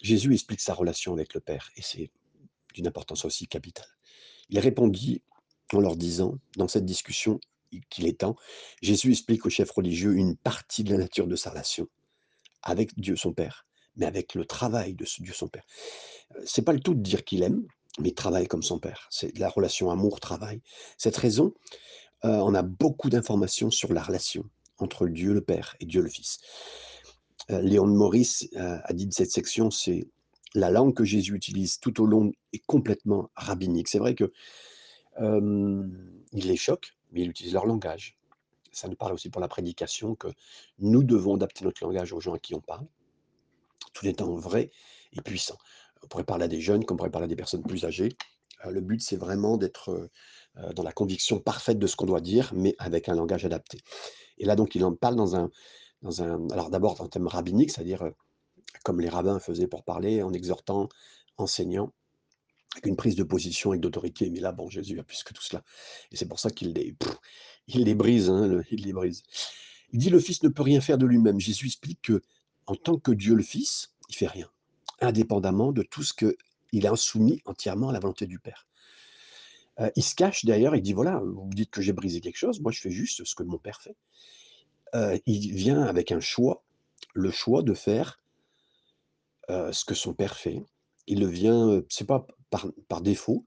Jésus 0.01 0.33
explique 0.33 0.61
sa 0.61 0.73
relation 0.73 1.13
avec 1.13 1.33
le 1.33 1.39
Père, 1.39 1.69
et 1.75 1.81
c'est 1.81 2.11
d'une 2.73 2.87
importance 2.87 3.25
aussi 3.25 3.47
capitale. 3.47 3.87
Il 4.49 4.59
répondit 4.59 5.21
en 5.73 5.79
leur 5.79 5.95
disant, 5.95 6.37
dans 6.57 6.67
cette 6.67 6.85
discussion 6.85 7.39
qu'il 7.89 8.05
est 8.05 8.19
temps, 8.19 8.35
Jésus 8.81 9.11
explique 9.11 9.45
au 9.45 9.49
chef 9.49 9.71
religieux 9.71 10.13
une 10.15 10.35
partie 10.35 10.83
de 10.83 10.91
la 10.91 10.97
nature 10.97 11.27
de 11.27 11.35
sa 11.35 11.49
relation 11.49 11.87
avec 12.63 12.99
Dieu 12.99 13.15
son 13.15 13.33
Père, 13.33 13.65
mais 13.95 14.05
avec 14.05 14.35
le 14.35 14.45
travail 14.45 14.93
de 14.93 15.05
ce 15.05 15.23
Dieu 15.23 15.33
son 15.33 15.47
Père. 15.47 15.63
C'est 16.45 16.63
pas 16.63 16.73
le 16.73 16.79
tout 16.79 16.93
de 16.93 17.01
dire 17.01 17.23
qu'il 17.23 17.43
aime, 17.43 17.65
mais 17.99 18.09
il 18.09 18.13
travaille 18.13 18.47
comme 18.47 18.63
son 18.63 18.79
Père. 18.79 19.07
C'est 19.09 19.37
la 19.37 19.49
relation 19.49 19.89
amour-travail. 19.89 20.61
Cette 20.97 21.17
raison, 21.17 21.53
on 22.23 22.53
a 22.53 22.61
beaucoup 22.61 23.09
d'informations 23.09 23.71
sur 23.71 23.93
la 23.93 24.03
relation 24.03 24.43
entre 24.77 25.07
Dieu 25.07 25.33
le 25.33 25.41
Père 25.41 25.75
et 25.79 25.85
Dieu 25.85 26.01
le 26.01 26.09
Fils. 26.09 26.39
Euh, 27.51 27.61
Léon 27.61 27.87
de 27.87 27.93
Maurice 27.93 28.47
euh, 28.55 28.77
a 28.83 28.93
dit 28.93 29.07
de 29.07 29.13
cette 29.13 29.31
section, 29.31 29.71
c'est 29.71 30.07
la 30.53 30.69
langue 30.69 30.93
que 30.93 31.03
Jésus 31.03 31.35
utilise 31.35 31.79
tout 31.79 32.01
au 32.01 32.05
long 32.05 32.31
est 32.53 32.65
complètement 32.65 33.29
rabbinique. 33.35 33.87
C'est 33.87 33.99
vrai 33.99 34.15
que 34.15 34.31
il 35.19 36.47
les 36.47 36.55
choque, 36.55 36.95
mais 37.11 37.21
il 37.21 37.29
utilise 37.29 37.53
leur 37.53 37.65
langage. 37.65 38.17
Ça 38.71 38.87
nous 38.87 38.95
parle 38.95 39.13
aussi 39.13 39.29
pour 39.29 39.41
la 39.41 39.49
prédication 39.49 40.15
que 40.15 40.29
nous 40.79 41.03
devons 41.03 41.35
adapter 41.35 41.65
notre 41.65 41.83
langage 41.83 42.13
aux 42.13 42.21
gens 42.21 42.33
à 42.33 42.39
qui 42.39 42.55
on 42.55 42.61
parle, 42.61 42.87
tout 43.93 44.07
étant 44.07 44.33
vrai 44.33 44.71
et 45.13 45.21
puissant. 45.21 45.57
On 46.01 46.07
pourrait 46.07 46.23
parler 46.23 46.45
à 46.45 46.47
des 46.47 46.61
jeunes, 46.61 46.85
comme 46.85 46.95
on 46.95 46.97
pourrait 46.97 47.11
parler 47.11 47.25
à 47.25 47.27
des 47.27 47.35
personnes 47.35 47.61
plus 47.61 47.85
âgées. 47.85 48.15
le 48.65 48.79
but, 48.79 49.01
c'est 49.01 49.17
vraiment 49.17 49.57
d'être 49.57 50.09
euh, 50.57 50.73
dans 50.73 50.83
la 50.83 50.91
conviction 50.91 51.39
parfaite 51.39 51.79
de 51.79 51.87
ce 51.87 51.95
qu'on 51.95 52.05
doit 52.05 52.19
dire, 52.19 52.51
mais 52.53 52.75
avec 52.77 53.07
un 53.07 53.15
langage 53.15 53.45
adapté. 53.45 53.79
Et 54.37 54.45
là, 54.45 54.57
donc, 54.57 54.75
il 54.75 54.83
en 54.83 54.93
parle 54.93 55.15
dans 55.15 55.35
un, 55.35 55.49
alors 56.03 56.69
d'abord 56.69 56.95
dans 56.95 57.05
un 57.05 57.09
thème 57.09 57.27
rabbinique, 57.27 57.71
c'est-à-dire 57.71 58.01
euh, 58.03 58.11
comme 58.83 58.99
les 58.99 59.09
rabbins 59.09 59.39
faisaient 59.39 59.67
pour 59.67 59.83
parler, 59.83 60.23
en 60.23 60.33
exhortant, 60.33 60.89
enseignant, 61.37 61.93
avec 62.73 62.85
une 62.85 62.95
prise 62.95 63.15
de 63.15 63.23
position 63.23 63.73
et 63.73 63.77
d'autorité. 63.77 64.29
Mais 64.29 64.39
là, 64.39 64.51
bon, 64.51 64.69
Jésus 64.69 64.99
a 64.99 65.03
plus 65.03 65.23
que 65.23 65.33
tout 65.33 65.43
cela. 65.43 65.63
Et 66.11 66.15
c'est 66.15 66.27
pour 66.27 66.39
ça 66.39 66.49
qu'il 66.49 66.73
les, 66.73 67.95
brise, 67.95 68.29
hein, 68.29 68.61
il 68.71 68.83
les 68.83 68.93
brise. 68.93 69.23
Il 69.91 69.99
dit 69.99 70.09
le 70.09 70.19
Fils 70.19 70.41
ne 70.43 70.49
peut 70.49 70.63
rien 70.63 70.81
faire 70.81 70.97
de 70.97 71.05
lui-même. 71.05 71.39
Jésus 71.39 71.67
explique 71.67 72.01
que 72.01 72.21
en 72.65 72.75
tant 72.75 72.97
que 72.97 73.11
Dieu 73.11 73.35
le 73.35 73.43
Fils, 73.43 73.93
il 74.09 74.15
fait 74.15 74.27
rien, 74.27 74.49
indépendamment 75.01 75.71
de 75.71 75.83
tout 75.83 76.03
ce 76.03 76.13
qu'il 76.13 76.85
est 76.85 76.87
insoumis 76.87 77.41
entièrement 77.45 77.89
à 77.89 77.93
la 77.93 77.99
volonté 77.99 78.25
du 78.25 78.39
Père. 78.39 78.67
Heu, 79.79 79.91
il 79.95 80.03
se 80.03 80.15
cache 80.15 80.45
derrière, 80.45 80.75
il 80.75 80.81
dit: 80.81 80.93
«Voilà, 80.93 81.21
vous 81.23 81.49
dites 81.53 81.71
que 81.71 81.81
j'ai 81.81 81.93
brisé 81.93 82.21
quelque 82.21 82.37
chose, 82.37 82.59
moi 82.61 82.71
je 82.71 82.79
fais 82.79 82.91
juste 82.91 83.23
ce 83.25 83.35
que 83.35 83.43
mon 83.43 83.57
Père 83.57 83.81
fait». 83.81 83.95
Heu, 84.95 85.19
il 85.25 85.53
vient 85.53 85.81
avec 85.83 86.11
un 86.13 86.21
choix, 86.21 86.63
le 87.13 87.31
choix 87.31 87.63
de 87.63 87.73
faire 87.73 88.21
heu, 89.49 89.71
ce 89.71 89.85
que 89.85 89.93
son 89.95 90.13
père 90.13 90.35
fait. 90.37 90.63
Il 91.07 91.19
le 91.19 91.27
vient, 91.27 91.67
heu, 91.69 91.85
c'est 91.89 92.07
pas 92.07 92.25
par 92.49 93.01
défaut 93.01 93.45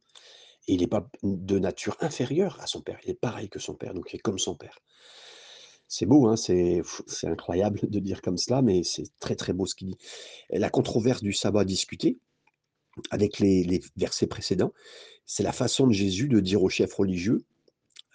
il 0.68 0.82
est 0.82 0.88
pas 0.88 1.08
de 1.24 1.58
nature 1.58 1.96
inférieure 2.00 2.58
à 2.60 2.66
son 2.68 2.82
père. 2.82 2.98
Il 3.04 3.10
est 3.10 3.14
pareil 3.20 3.48
que 3.50 3.58
son 3.58 3.74
père, 3.74 3.94
donc 3.94 4.12
il 4.12 4.16
est 4.16 4.20
comme 4.20 4.38
son 4.38 4.54
père. 4.56 4.78
C'est 5.88 6.06
beau, 6.06 6.26
hein, 6.26 6.36
c'est 6.36 6.82
incroyable 7.24 7.80
de 7.88 7.98
dire 7.98 8.22
comme 8.22 8.38
cela, 8.38 8.62
mais 8.62 8.82
c'est 8.82 9.04
très, 9.20 9.36
très 9.36 9.52
beau 9.52 9.66
ce 9.66 9.74
qu'il 9.74 9.88
dit. 9.88 9.98
La 10.50 10.70
controverse 10.70 11.22
du 11.22 11.32
sabbat 11.32 11.64
discutée 11.64 12.18
avec 13.10 13.40
les 13.40 13.80
versets 13.96 14.26
précédents, 14.26 14.72
c'est 15.26 15.42
la 15.44 15.52
façon 15.52 15.86
de 15.88 15.92
Jésus 15.92 16.28
de 16.28 16.40
dire 16.40 16.62
aux 16.62 16.68
chefs 16.70 16.94
religieux, 16.94 17.44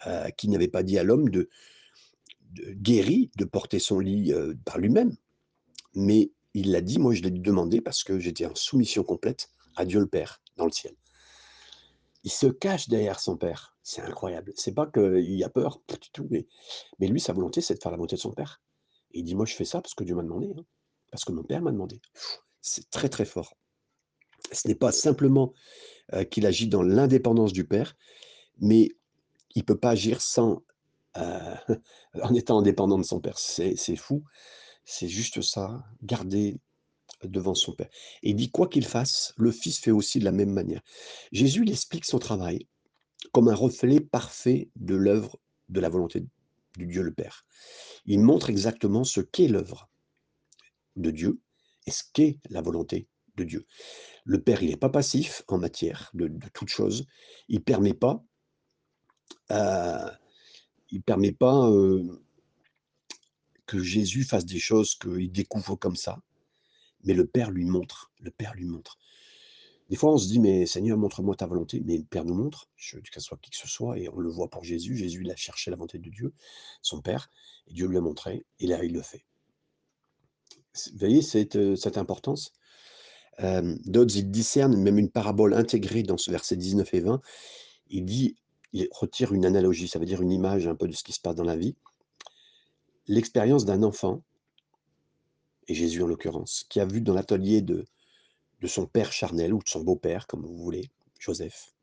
heu, 0.07 0.31
qu'il 0.37 0.51
n'avait 0.51 0.67
pas 0.69 0.83
dit 0.83 0.99
à 0.99 1.03
l'homme 1.03 1.29
de 1.29 1.49
guéri 2.53 3.31
de 3.37 3.45
porter 3.45 3.79
son 3.79 3.99
lit, 3.99 4.31
heu, 4.31 4.57
par 4.65 4.77
lui-même, 4.77 5.15
mais 5.95 6.31
il 6.53 6.71
l'a 6.71 6.81
dit, 6.81 6.99
moi 6.99 7.13
je 7.13 7.21
l'ai 7.21 7.31
demandé 7.31 7.81
parce 7.81 8.03
que 8.03 8.19
j'étais 8.19 8.45
en 8.45 8.55
soumission 8.55 9.03
complète 9.03 9.49
à 9.75 9.85
Dieu 9.85 9.99
le 9.99 10.07
Père 10.07 10.41
dans 10.57 10.65
le 10.65 10.71
ciel. 10.71 10.95
Il 12.23 12.31
se 12.31 12.47
cache 12.47 12.89
derrière 12.89 13.19
son 13.19 13.37
père, 13.37 13.77
c'est 13.81 14.01
incroyable. 14.01 14.51
C'est 14.55 14.73
pas 14.73 14.87
qu'il 14.87 15.43
a 15.43 15.49
peur, 15.49 15.81
du 15.87 16.09
tout, 16.11 16.27
mais 16.29 16.47
mais 16.99 17.07
lui 17.07 17.19
sa 17.21 17.33
volonté 17.33 17.61
c'est 17.61 17.75
de 17.75 17.79
faire 17.81 17.91
la 17.91 17.97
volonté 17.97 18.17
de 18.17 18.21
son 18.21 18.33
père. 18.33 18.61
Et 19.11 19.19
il 19.19 19.23
dit: 19.23 19.35
«Moi 19.35 19.45
je 19.45 19.55
fais 19.55 19.65
ça 19.65 19.81
parce 19.81 19.95
que 19.95 20.03
Dieu 20.03 20.15
m'a 20.15 20.23
demandé, 20.23 20.53
hein, 20.55 20.65
parce 21.11 21.23
que 21.23 21.31
mon 21.31 21.43
père 21.43 21.61
m'a 21.61 21.71
demandé». 21.71 22.01
C'est 22.61 22.89
très, 22.89 23.07
très 23.09 23.25
fort. 23.25 23.55
Ce 24.51 24.67
n'est 24.67 24.75
pas 24.75 24.91
simplement, 24.91 25.53
heu, 26.13 26.23
qu'il 26.25 26.45
agit 26.45 26.67
dans 26.67 26.83
l'indépendance 26.83 27.53
du 27.53 27.65
père, 27.65 27.95
mais 28.59 28.89
il 29.55 29.63
peut 29.63 29.77
pas 29.77 29.91
agir 29.91 30.21
sans, 30.21 30.63
heu, 31.17 31.55
en 32.21 32.33
étant 32.33 32.59
indépendant 32.59 32.97
de 32.97 33.03
son 33.03 33.19
père. 33.19 33.37
C'est 33.37 33.95
fou, 33.95 34.23
c'est 34.85 35.07
juste 35.07 35.41
ça, 35.41 35.83
garder 36.03 36.59
devant 37.23 37.55
son 37.55 37.73
père. 37.73 37.89
Et 38.23 38.31
il 38.31 38.35
dit: 38.35 38.51
«Quoi 38.51 38.67
qu'il 38.67 38.85
fasse, 38.85 39.33
le 39.37 39.51
fils 39.51 39.79
fait 39.79 39.91
aussi 39.91 40.19
de 40.19 40.25
la 40.25 40.31
même 40.31 40.51
manière». 40.51 40.81
Jésus, 41.31 41.63
il 41.63 41.71
explique 41.71 42.05
son 42.05 42.19
travail 42.19 42.67
comme 43.33 43.49
un 43.49 43.55
reflet 43.55 43.99
parfait 43.99 44.69
de 44.75 44.95
l'œuvre 44.95 45.37
de 45.67 45.79
la 45.79 45.89
volonté 45.89 46.25
du 46.77 46.87
Dieu 46.87 47.03
le 47.03 47.13
Père. 47.13 47.45
Il 48.05 48.19
montre 48.21 48.49
exactement 48.49 49.03
ce 49.03 49.21
qu'est 49.21 49.47
l'œuvre 49.47 49.89
de 50.95 51.11
Dieu 51.11 51.41
et 51.85 51.91
ce 51.91 52.03
qu'est 52.13 52.39
la 52.49 52.61
volonté 52.61 53.07
de 53.35 53.43
Dieu. 53.43 53.65
Le 54.23 54.41
Père, 54.41 54.63
il 54.63 54.71
est 54.71 54.77
pas 54.77 54.89
passif 54.89 55.43
en 55.47 55.57
matière 55.57 56.11
de 56.13 56.27
de 56.27 56.47
toute 56.53 56.69
chose. 56.69 57.05
Il 57.49 57.63
permet 57.63 57.93
pas 57.93 58.23
il 59.49 60.08
permet 61.09 61.31
pas, 61.31 61.67
que 63.65 63.79
Jésus 63.81 64.23
fasse 64.23 64.45
des 64.45 64.59
choses 64.59 64.93
qu'il 64.93 65.31
découvre 65.31 65.75
comme 65.75 65.95
ça, 65.95 66.21
mais 67.03 67.15
le 67.15 67.25
Père 67.25 67.49
lui 67.49 67.65
montre, 67.65 68.11
le 68.19 68.29
Père 68.29 68.53
lui 68.53 68.65
montre. 68.65 68.99
Des 69.89 69.95
fois, 69.95 70.13
on 70.13 70.19
se 70.19 70.27
dit: 70.27 70.37
«Mais 70.37 70.67
Seigneur, 70.67 70.99
montre-moi 70.99 71.35
ta 71.35 71.47
volonté», 71.47 71.81
mais 71.83 71.97
le 71.97 72.03
Père 72.03 72.25
nous 72.25 72.35
montre, 72.35 72.69
je 72.75 72.99
qu'elle 72.99 73.23
soit 73.23 73.39
qui 73.41 73.49
que 73.49 73.57
ce 73.57 73.67
soit 73.67 73.97
et 73.97 74.07
on 74.09 74.19
le 74.19 74.29
voit 74.29 74.51
pour 74.51 74.63
Jésus. 74.63 74.95
Jésus, 74.95 75.21
il 75.23 75.31
a 75.31 75.35
cherché 75.35 75.71
la 75.71 75.77
volonté 75.77 75.97
de 75.97 76.11
Dieu, 76.11 76.31
son 76.83 77.01
Père, 77.01 77.31
et 77.67 77.73
Dieu 77.73 77.87
lui 77.87 77.97
a 77.97 78.01
montré 78.01 78.45
et 78.59 78.67
là, 78.67 78.83
il 78.83 78.93
le 78.93 79.01
fait. 79.01 79.25
Vous 80.91 80.99
voyez 80.99 81.23
cette, 81.23 81.75
cette 81.75 81.97
importance? 81.97 82.53
D'autres, 83.39 84.15
ils 84.15 84.29
discernent 84.29 84.79
même 84.79 84.99
une 84.99 85.09
parabole 85.09 85.55
intégrée 85.55 86.03
dans 86.03 86.17
ce 86.19 86.29
verset 86.29 86.55
19 86.55 86.93
et 86.93 86.99
20. 86.99 87.19
Il 87.87 88.05
dit 88.05 88.35
il 88.73 88.87
retire 88.91 89.33
une 89.33 89.45
analogie, 89.45 89.87
ça 89.87 89.99
veut 89.99 90.05
dire 90.05 90.21
une 90.21 90.31
image 90.31 90.67
un 90.67 90.75
peu 90.75 90.87
de 90.87 90.93
ce 90.93 91.03
qui 91.03 91.13
se 91.13 91.19
passe 91.19 91.35
dans 91.35 91.43
la 91.43 91.57
vie. 91.57 91.75
L'expérience 93.07 93.65
d'un 93.65 93.83
enfant 93.83 94.21
et 95.67 95.73
Jésus 95.73 96.03
en 96.03 96.07
l'occurrence, 96.07 96.65
qui 96.69 96.79
a 96.79 96.85
vu 96.85 97.01
dans 97.01 97.13
l'atelier 97.13 97.61
de 97.61 97.85
de 98.61 98.67
son 98.67 98.85
père 98.85 99.11
charnel 99.11 99.53
ou 99.53 99.59
de 99.59 99.67
son 99.69 99.81
beau-père, 99.81 100.27
comme 100.27 100.45
vous 100.45 100.57
voulez, 100.57 100.89
Joseph. 101.19 101.73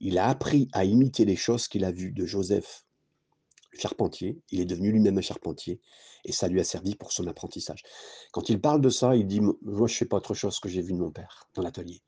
Il 0.00 0.18
a 0.18 0.28
appris 0.28 0.68
à 0.72 0.84
imiter 0.84 1.24
les 1.24 1.36
choses 1.36 1.68
qu'il 1.68 1.84
a 1.84 1.92
vues 1.92 2.12
de 2.12 2.26
Joseph, 2.26 2.83
charpentier. 3.78 4.38
Il 4.50 4.60
est 4.60 4.64
devenu 4.64 4.92
lui-même 4.92 5.18
un 5.18 5.22
charpentier 5.22 5.80
et 6.24 6.32
ça 6.32 6.48
lui 6.48 6.60
a 6.60 6.64
servi 6.64 6.94
pour 6.94 7.12
son 7.12 7.26
apprentissage. 7.26 7.82
Quand 8.32 8.48
il 8.48 8.60
parle 8.60 8.80
de 8.80 8.88
ça, 8.88 9.14
il 9.14 9.26
dit: 9.26 9.40
«Moi, 9.40 9.88
je 9.88 9.94
fais 9.94 10.06
pas 10.06 10.16
autre 10.16 10.34
chose 10.34 10.58
que 10.60 10.68
j'ai 10.68 10.82
vu 10.82 10.92
de 10.92 10.98
mon 10.98 11.10
père 11.10 11.48
dans 11.54 11.62
l'atelier» 11.62 12.00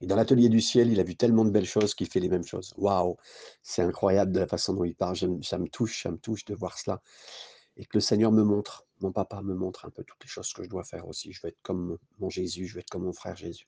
et 0.00 0.06
dans 0.06 0.16
l'atelier 0.16 0.48
du 0.48 0.60
ciel, 0.60 0.90
il 0.90 0.98
a 0.98 1.04
vu 1.04 1.14
tellement 1.16 1.44
de 1.44 1.50
belles 1.50 1.66
choses 1.66 1.94
qu'il 1.94 2.08
fait 2.08 2.18
les 2.18 2.28
mêmes 2.28 2.44
choses. 2.44 2.74
Waouh! 2.76 3.16
C'est 3.62 3.82
incroyable 3.82 4.32
de 4.32 4.40
la 4.40 4.48
façon 4.48 4.74
dont 4.74 4.84
il 4.84 4.94
parle. 4.94 5.16
Ça 5.16 5.58
me 5.58 5.68
touche 5.68 6.02
ça 6.02 6.10
me 6.10 6.18
touche 6.18 6.44
de 6.44 6.54
voir 6.54 6.78
cela 6.78 7.00
et 7.76 7.84
que 7.84 7.96
le 7.96 8.00
Seigneur 8.00 8.32
me 8.32 8.42
montre, 8.42 8.86
mon 9.00 9.12
papa 9.12 9.40
me 9.42 9.54
montre 9.54 9.86
un 9.86 9.90
peu 9.90 10.04
toutes 10.04 10.22
les 10.22 10.28
choses 10.28 10.52
que 10.52 10.62
je 10.62 10.68
dois 10.68 10.84
faire 10.84 11.08
aussi. 11.08 11.32
Je 11.32 11.40
veux 11.42 11.48
être 11.48 11.62
comme 11.62 11.98
mon 12.18 12.28
Jésus, 12.28 12.66
je 12.66 12.74
veux 12.74 12.80
être 12.80 12.90
comme 12.90 13.04
mon 13.04 13.12
frère 13.12 13.36
Jésus. 13.36 13.66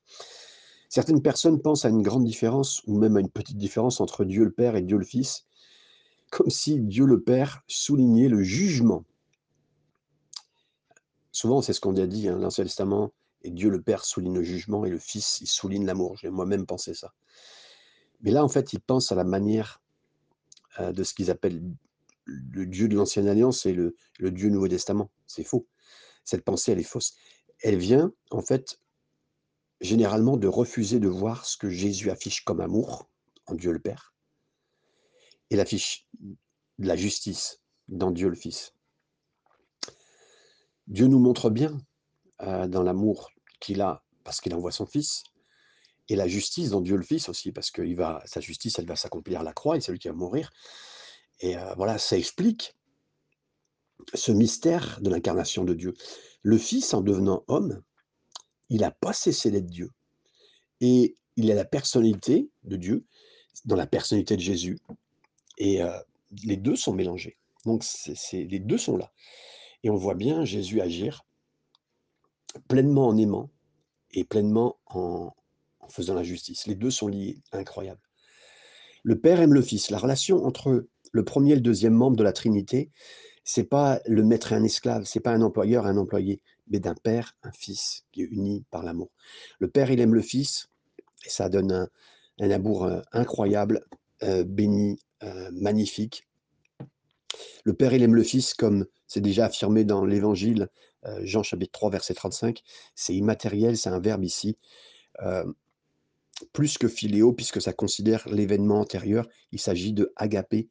Certaines 0.89 1.21
personnes 1.21 1.61
pensent 1.61 1.85
à 1.85 1.89
une 1.89 2.03
grande 2.03 2.23
différence 2.23 2.81
ou 2.85 2.97
même 2.97 3.17
à 3.17 3.19
une 3.19 3.31
petite 3.31 3.57
différence 3.57 3.99
entre 3.99 4.23
Dieu 4.23 4.43
le 4.43 4.51
Père 4.51 4.75
et 4.75 4.81
Dieu 4.81 4.97
le 4.97 5.05
Fils, 5.05 5.47
comme 6.31 6.49
si 6.49 6.79
Dieu 6.79 7.05
le 7.05 7.21
Père 7.21 7.63
soulignait 7.67 8.27
le 8.27 8.43
jugement. 8.43 9.05
Souvent, 11.31 11.61
c'est 11.61 11.73
ce 11.73 11.81
qu'on 11.81 11.95
a 11.97 12.07
dit, 12.07 12.29
hein, 12.29 12.37
l'Ancien 12.37 12.63
Testament 12.63 13.11
et 13.41 13.51
Dieu 13.51 13.69
le 13.69 13.81
Père 13.81 14.05
souligne 14.05 14.33
le 14.33 14.43
jugement 14.43 14.85
et 14.85 14.89
le 14.89 14.97
Fils, 14.97 15.39
il 15.41 15.47
souligne 15.47 15.85
l'amour. 15.85 16.17
J'ai 16.17 16.29
moi-même 16.29 16.65
pensé 16.65 16.93
ça. 16.93 17.13
Mais 18.21 18.31
là, 18.31 18.43
en 18.43 18.49
fait, 18.49 18.73
ils 18.73 18.79
pensent 18.79 19.11
à 19.11 19.15
la 19.15 19.23
manière, 19.23 19.81
heu, 20.79 20.93
de 20.93 21.03
ce 21.03 21.13
qu'ils 21.13 21.29
appellent 21.29 21.61
le 22.25 22.65
Dieu 22.65 22.87
de 22.87 22.95
l'Ancienne 22.95 23.27
Alliance 23.27 23.65
et 23.65 23.73
le 23.73 23.95
le 24.17 24.31
Dieu 24.31 24.49
Nouveau 24.49 24.67
Testament. 24.67 25.11
C'est 25.27 25.43
faux. 25.43 25.67
Cette 26.23 26.43
pensée, 26.43 26.71
elle 26.71 26.79
est 26.79 26.83
fausse. 26.83 27.15
Elle 27.61 27.77
vient, 27.77 28.11
en 28.31 28.41
fait, 28.41 28.79
généralement 29.81 30.37
de 30.37 30.47
refuser 30.47 30.99
de 30.99 31.07
voir 31.07 31.45
ce 31.45 31.57
que 31.57 31.69
Jésus 31.69 32.09
affiche 32.09 32.43
comme 32.43 32.61
amour 32.61 33.09
en 33.45 33.55
Dieu 33.55 33.71
le 33.71 33.79
Père 33.79 34.14
il 35.49 35.59
affiche 35.59 36.07
de 36.19 36.87
la 36.87 36.95
justice 36.95 37.61
dans 37.87 38.11
Dieu 38.11 38.29
le 38.29 38.35
Fils. 38.35 38.73
Dieu 40.87 41.07
nous 41.07 41.19
montre 41.19 41.49
bien, 41.49 41.77
heu, 42.41 42.67
dans 42.67 42.83
l'amour 42.83 43.31
qu'il 43.59 43.81
a 43.81 44.03
parce 44.23 44.41
qu'il 44.41 44.53
envoie 44.53 44.71
son 44.71 44.85
fils 44.85 45.23
et 46.09 46.15
la 46.15 46.27
justice 46.27 46.69
dans 46.69 46.81
Dieu 46.81 46.97
le 46.97 47.03
Fils 47.03 47.29
aussi 47.29 47.51
parce 47.51 47.71
qu'il 47.71 47.95
va 47.95 48.21
sa 48.25 48.39
justice, 48.39 48.77
elle 48.79 48.87
va 48.87 48.95
s'accomplir 48.95 49.39
à 49.39 49.43
la 49.43 49.53
croix 49.53 49.77
et 49.77 49.81
c'est 49.81 49.91
lui 49.91 49.99
qui 49.99 50.07
va 50.07 50.13
mourir 50.13 50.51
et 51.39 51.55
heu, 51.57 51.73
voilà, 51.75 51.97
ça 51.97 52.17
explique 52.17 52.75
ce 54.13 54.31
mystère 54.31 54.99
de 55.01 55.09
l'incarnation 55.09 55.63
de 55.63 55.73
Dieu. 55.73 55.93
Le 56.41 56.57
Fils, 56.57 56.93
en 56.93 57.01
devenant 57.01 57.43
homme, 57.47 57.81
il 58.69 58.83
a 58.83 58.91
pas 58.91 59.13
cessé 59.13 59.51
d'être 59.51 59.67
Dieu 59.67 59.91
et 60.81 61.15
il 61.35 61.51
a 61.51 61.55
la 61.55 61.65
personnalité 61.65 62.49
de 62.63 62.75
Dieu, 62.77 63.05
dans 63.65 63.75
la 63.75 63.87
personnalité 63.87 64.35
de 64.35 64.41
Jésus 64.41 64.77
et 65.57 65.81
les 66.43 66.57
2 66.57 66.75
sont 66.75 66.93
mélangés. 66.93 67.37
Donc 67.65 67.83
c'est 67.83 68.43
les 68.43 68.59
2 68.59 68.77
sont 68.77 68.97
là 68.97 69.11
et 69.83 69.89
on 69.89 69.95
voit 69.95 70.15
bien 70.15 70.45
Jésus 70.45 70.81
agir 70.81 71.25
pleinement 72.67 73.07
en 73.07 73.17
aimant 73.17 73.49
et 74.11 74.23
pleinement 74.23 74.77
en 74.85 75.33
faisant 75.89 76.13
la 76.13 76.23
justice. 76.23 76.67
Les 76.67 76.75
2 76.75 76.89
sont 76.89 77.07
liés, 77.07 77.39
incroyable. 77.51 78.01
Le 79.03 79.19
Père 79.19 79.39
aime 79.39 79.53
le 79.53 79.61
Fils. 79.61 79.91
La 79.91 79.97
relation 79.97 80.45
entre 80.45 80.87
le 81.11 81.23
1er 81.23 81.51
et 81.51 81.55
le 81.55 81.61
2e 81.61 81.89
membre 81.89 82.17
de 82.17 82.23
la 82.23 82.33
Trinité, 82.33 82.89
c'est 83.43 83.65
pas 83.65 84.01
le 84.07 84.23
maître 84.23 84.51
et 84.51 84.55
un 84.55 84.63
esclave, 84.63 85.03
c'est 85.05 85.19
pas 85.19 85.31
un 85.31 85.41
employeur 85.41 85.85
et 85.85 85.89
un 85.89 85.97
employé, 85.97 86.41
mais 86.67 86.79
d'un 86.79 86.95
père, 86.95 87.37
un 87.43 87.51
fils 87.51 88.05
qui 88.11 88.21
est 88.23 88.25
uni 88.25 88.65
par 88.71 88.83
l'amour. 88.83 89.11
Le 89.59 89.69
Père, 89.69 89.91
il 89.91 89.99
aime 89.99 90.15
le 90.15 90.21
Fils 90.21 90.69
et 91.25 91.29
ça 91.29 91.49
donne 91.49 91.87
un 92.39 92.49
amour, 92.49 92.89
incroyable, 93.11 93.85
béni, 94.45 94.97
heu, 95.23 95.49
magnifique. 95.51 96.27
Le 97.65 97.73
Père, 97.73 97.93
il 97.93 98.03
aime 98.03 98.15
le 98.15 98.23
Fils 98.23 98.53
comme 98.53 98.85
c'est 99.07 99.21
déjà 99.21 99.45
affirmé 99.47 99.83
dans 99.85 100.05
l'Évangile, 100.05 100.69
heu, 101.07 101.25
Jean 101.25 101.43
chapitre 101.43 101.71
3 101.73 101.89
verset 101.89 102.13
35. 102.13 102.61
C'est 102.95 103.15
immatériel, 103.15 103.77
c'est 103.77 103.89
un 103.89 103.99
verbe 103.99 104.23
ici, 104.23 104.57
heu, 105.23 105.55
plus 106.53 106.77
que 106.77 106.87
philéo 106.87 107.33
puisque 107.33 107.61
ça 107.61 107.73
considère 107.73 108.27
l'événement 108.29 108.79
antérieur. 108.81 109.27
Il 109.51 109.59
s'agit 109.59 109.93
de 109.93 110.13
agapé, 110.17 110.69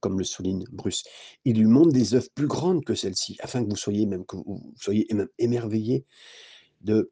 comme 0.00 0.18
le 0.18 0.24
souligne 0.24 0.64
Bruce. 0.72 1.04
Il 1.44 1.58
lui 1.58 1.66
montre 1.66 1.92
des 1.92 2.14
œuvres 2.14 2.30
plus 2.34 2.48
grandes 2.48 2.84
que 2.84 2.94
celles-ci, 2.94 3.36
afin 3.40 3.64
que 3.64 3.70
vous 3.70 3.76
soyez 3.76 4.06
même 4.06 4.26
que 4.26 4.36
vous 4.36 4.74
soyez 4.80 5.08
émerveillés 5.38 6.04
de 6.82 7.10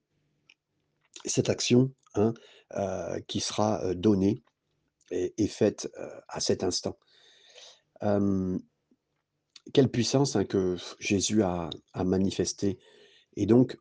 cette 1.24 1.50
action, 1.50 1.92
hein, 2.14 2.34
qui 3.26 3.40
sera, 3.40 3.94
donnée 3.94 4.42
et 5.10 5.46
faite, 5.46 5.90
à 6.28 6.40
cet 6.40 6.64
instant. 6.64 6.98
Quelle 9.72 9.88
puissance, 9.90 10.36
hein, 10.36 10.44
que 10.44 10.76
Jésus 10.98 11.42
a 11.42 11.70
manifestée 11.94 12.78
Et 13.36 13.46
donc, 13.46 13.76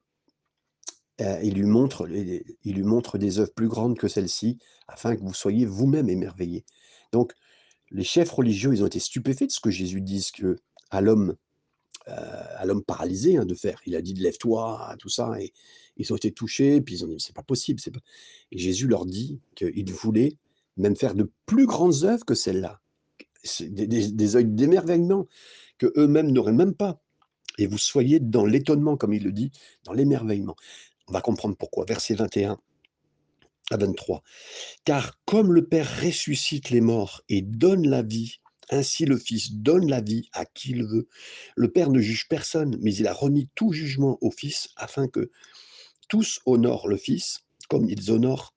il 1.20 1.54
lui 1.54 1.66
montre 1.66 2.10
il 2.10 2.76
lui 2.76 2.84
montre 2.84 3.18
des 3.18 3.40
œuvres 3.40 3.54
plus 3.54 3.68
grandes 3.68 3.98
que 3.98 4.08
celles-ci, 4.08 4.58
afin 4.88 5.16
que 5.16 5.22
vous 5.22 5.34
soyez 5.34 5.66
vous-même 5.66 6.10
émerveillés. 6.10 6.66
Donc 7.12 7.34
les 7.92 8.04
chefs 8.04 8.32
religieux, 8.32 8.74
ils 8.74 8.84
ont 8.84 8.88
été 8.88 9.00
stupéfaits 9.00 9.48
de 9.48 9.52
ce 9.52 9.60
que 9.60 9.70
Jésus 9.70 10.02
dise 10.02 10.32
que 10.32 10.58
à 10.90 11.02
l'homme, 11.02 11.36
à 12.06 12.66
l'homme 12.66 12.84
paralysé, 12.84 13.38
hein, 13.38 13.46
de 13.46 13.56
faire. 13.56 13.80
Il 13.86 13.96
a 13.96 14.02
dit: 14.02 14.14
«Lève-toi», 14.14 14.96
tout 15.00 15.10
ça 15.10 15.40
et 15.40 15.54
ils 15.98 16.12
ont 16.12 16.16
été 16.18 16.32
touchés, 16.32 16.82
puis 16.82 16.96
ils 16.96 17.06
ont 17.06 17.08
dit: 17.08 17.20
«C'est 17.20 17.36
pas 17.36 17.44
possible, 17.44 17.80
pas» 17.82 18.00
et 18.52 18.58
Jésus 18.58 18.88
leur 18.88 19.06
dit 19.06 19.40
qu'il 19.56 19.94
voulait 19.94 20.38
même 20.78 20.96
faire 20.96 21.16
de 21.16 21.32
plus 21.46 21.66
grandes 21.66 22.04
œuvres 22.04 22.26
que 22.26 22.36
celles-là. 22.36 22.82
Des 23.62 24.36
œils 24.36 24.46
d'émerveillement 24.46 25.28
qu'eux-mêmes 25.78 26.32
n'auraient 26.32 26.52
même 26.52 26.74
pas 26.74 27.00
et 27.58 27.68
vous 27.68 27.78
soyez 27.78 28.20
dans 28.20 28.46
l'étonnement, 28.46 28.98
comme 28.98 29.14
il 29.14 29.24
le 29.24 29.32
dit, 29.32 29.52
dans 29.84 29.94
l'émerveillement. 29.94 30.56
On 31.08 31.14
va 31.14 31.22
comprendre 31.22 31.56
pourquoi. 31.56 31.86
Verset 31.86 32.16
21 32.16 32.58
à 33.72 33.78
23. 33.78 34.24
Car 34.84 35.20
comme 35.26 35.54
le 35.54 35.66
Père 35.66 36.02
ressuscite 36.02 36.70
les 36.70 36.82
morts 36.82 37.22
et 37.30 37.42
donne 37.42 37.88
la 37.88 38.02
vie, 38.02 38.40
ainsi 38.70 39.06
le 39.06 39.18
Fils 39.18 39.54
donne 39.54 39.90
la 39.90 40.02
vie 40.02 40.30
à 40.34 40.46
qui 40.46 40.72
il 40.72 40.84
veut. 40.84 41.08
Le 41.56 41.72
Père 41.72 41.90
ne 41.90 42.00
juge 42.00 42.28
personne, 42.28 42.78
mais 42.82 42.94
il 42.96 43.08
a 43.08 43.14
remis 43.14 43.50
tout 43.56 43.72
jugement 43.72 44.18
au 44.22 44.32
Fils 44.32 44.70
afin 44.76 45.08
que 45.08 45.32
tous 46.08 46.40
honorent 46.46 46.88
le 46.88 46.98
Fils 46.98 47.46
comme 47.70 47.90
ils 47.90 48.12
honorent 48.12 48.54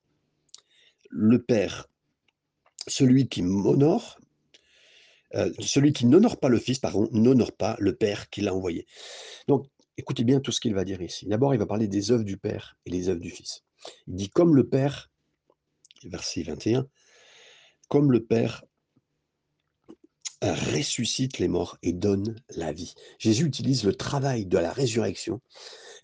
le 1.09 1.41
Père. 1.41 1.87
Celui 2.89 3.27
qui 3.27 3.41
m'honore, 3.41 4.19
euh, 5.35 5.51
celui 5.59 5.93
qui 5.93 6.05
n'honore 6.05 6.39
pas 6.39 6.49
le 6.49 6.59
Fils, 6.59 6.79
pardon, 6.79 7.07
n'honore 7.11 7.51
pas 7.51 7.75
le 7.79 7.95
Père 7.95 8.29
qui 8.29 8.41
l'a 8.41 8.53
envoyé. 8.53 8.87
Donc, 9.47 9.67
écoutez 9.97 10.23
bien 10.23 10.39
tout 10.39 10.51
ce 10.51 10.59
qu'il 10.59 10.73
va 10.73 10.85
dire 10.85 11.01
ici. 11.01 11.27
D'abord, 11.27 11.53
il 11.53 11.59
va 11.59 11.65
parler 11.65 11.87
des 11.87 12.11
œuvres 12.11 12.23
du 12.23 12.37
Père 12.37 12.77
et 12.85 12.89
les 12.89 13.09
œuvres 13.09 13.21
du 13.21 13.29
Fils. 13.29 13.63
Il 14.07 14.15
dit 14.15 14.29
comme 14.29 14.55
le 14.55 14.67
Père, 14.67 15.11
verset 16.03 16.43
21, 16.43 16.87
comme 17.87 18.11
le 18.11 18.23
Père 18.23 18.63
ressuscite 20.41 21.39
les 21.39 21.47
morts 21.47 21.77
et 21.83 21.91
donne 21.91 22.35
la 22.55 22.71
vie. 22.71 22.93
Jésus 23.17 23.45
utilise 23.45 23.83
le 23.83 23.93
travail 23.93 24.45
de 24.45 24.57
la 24.57 24.71
résurrection 24.71 25.41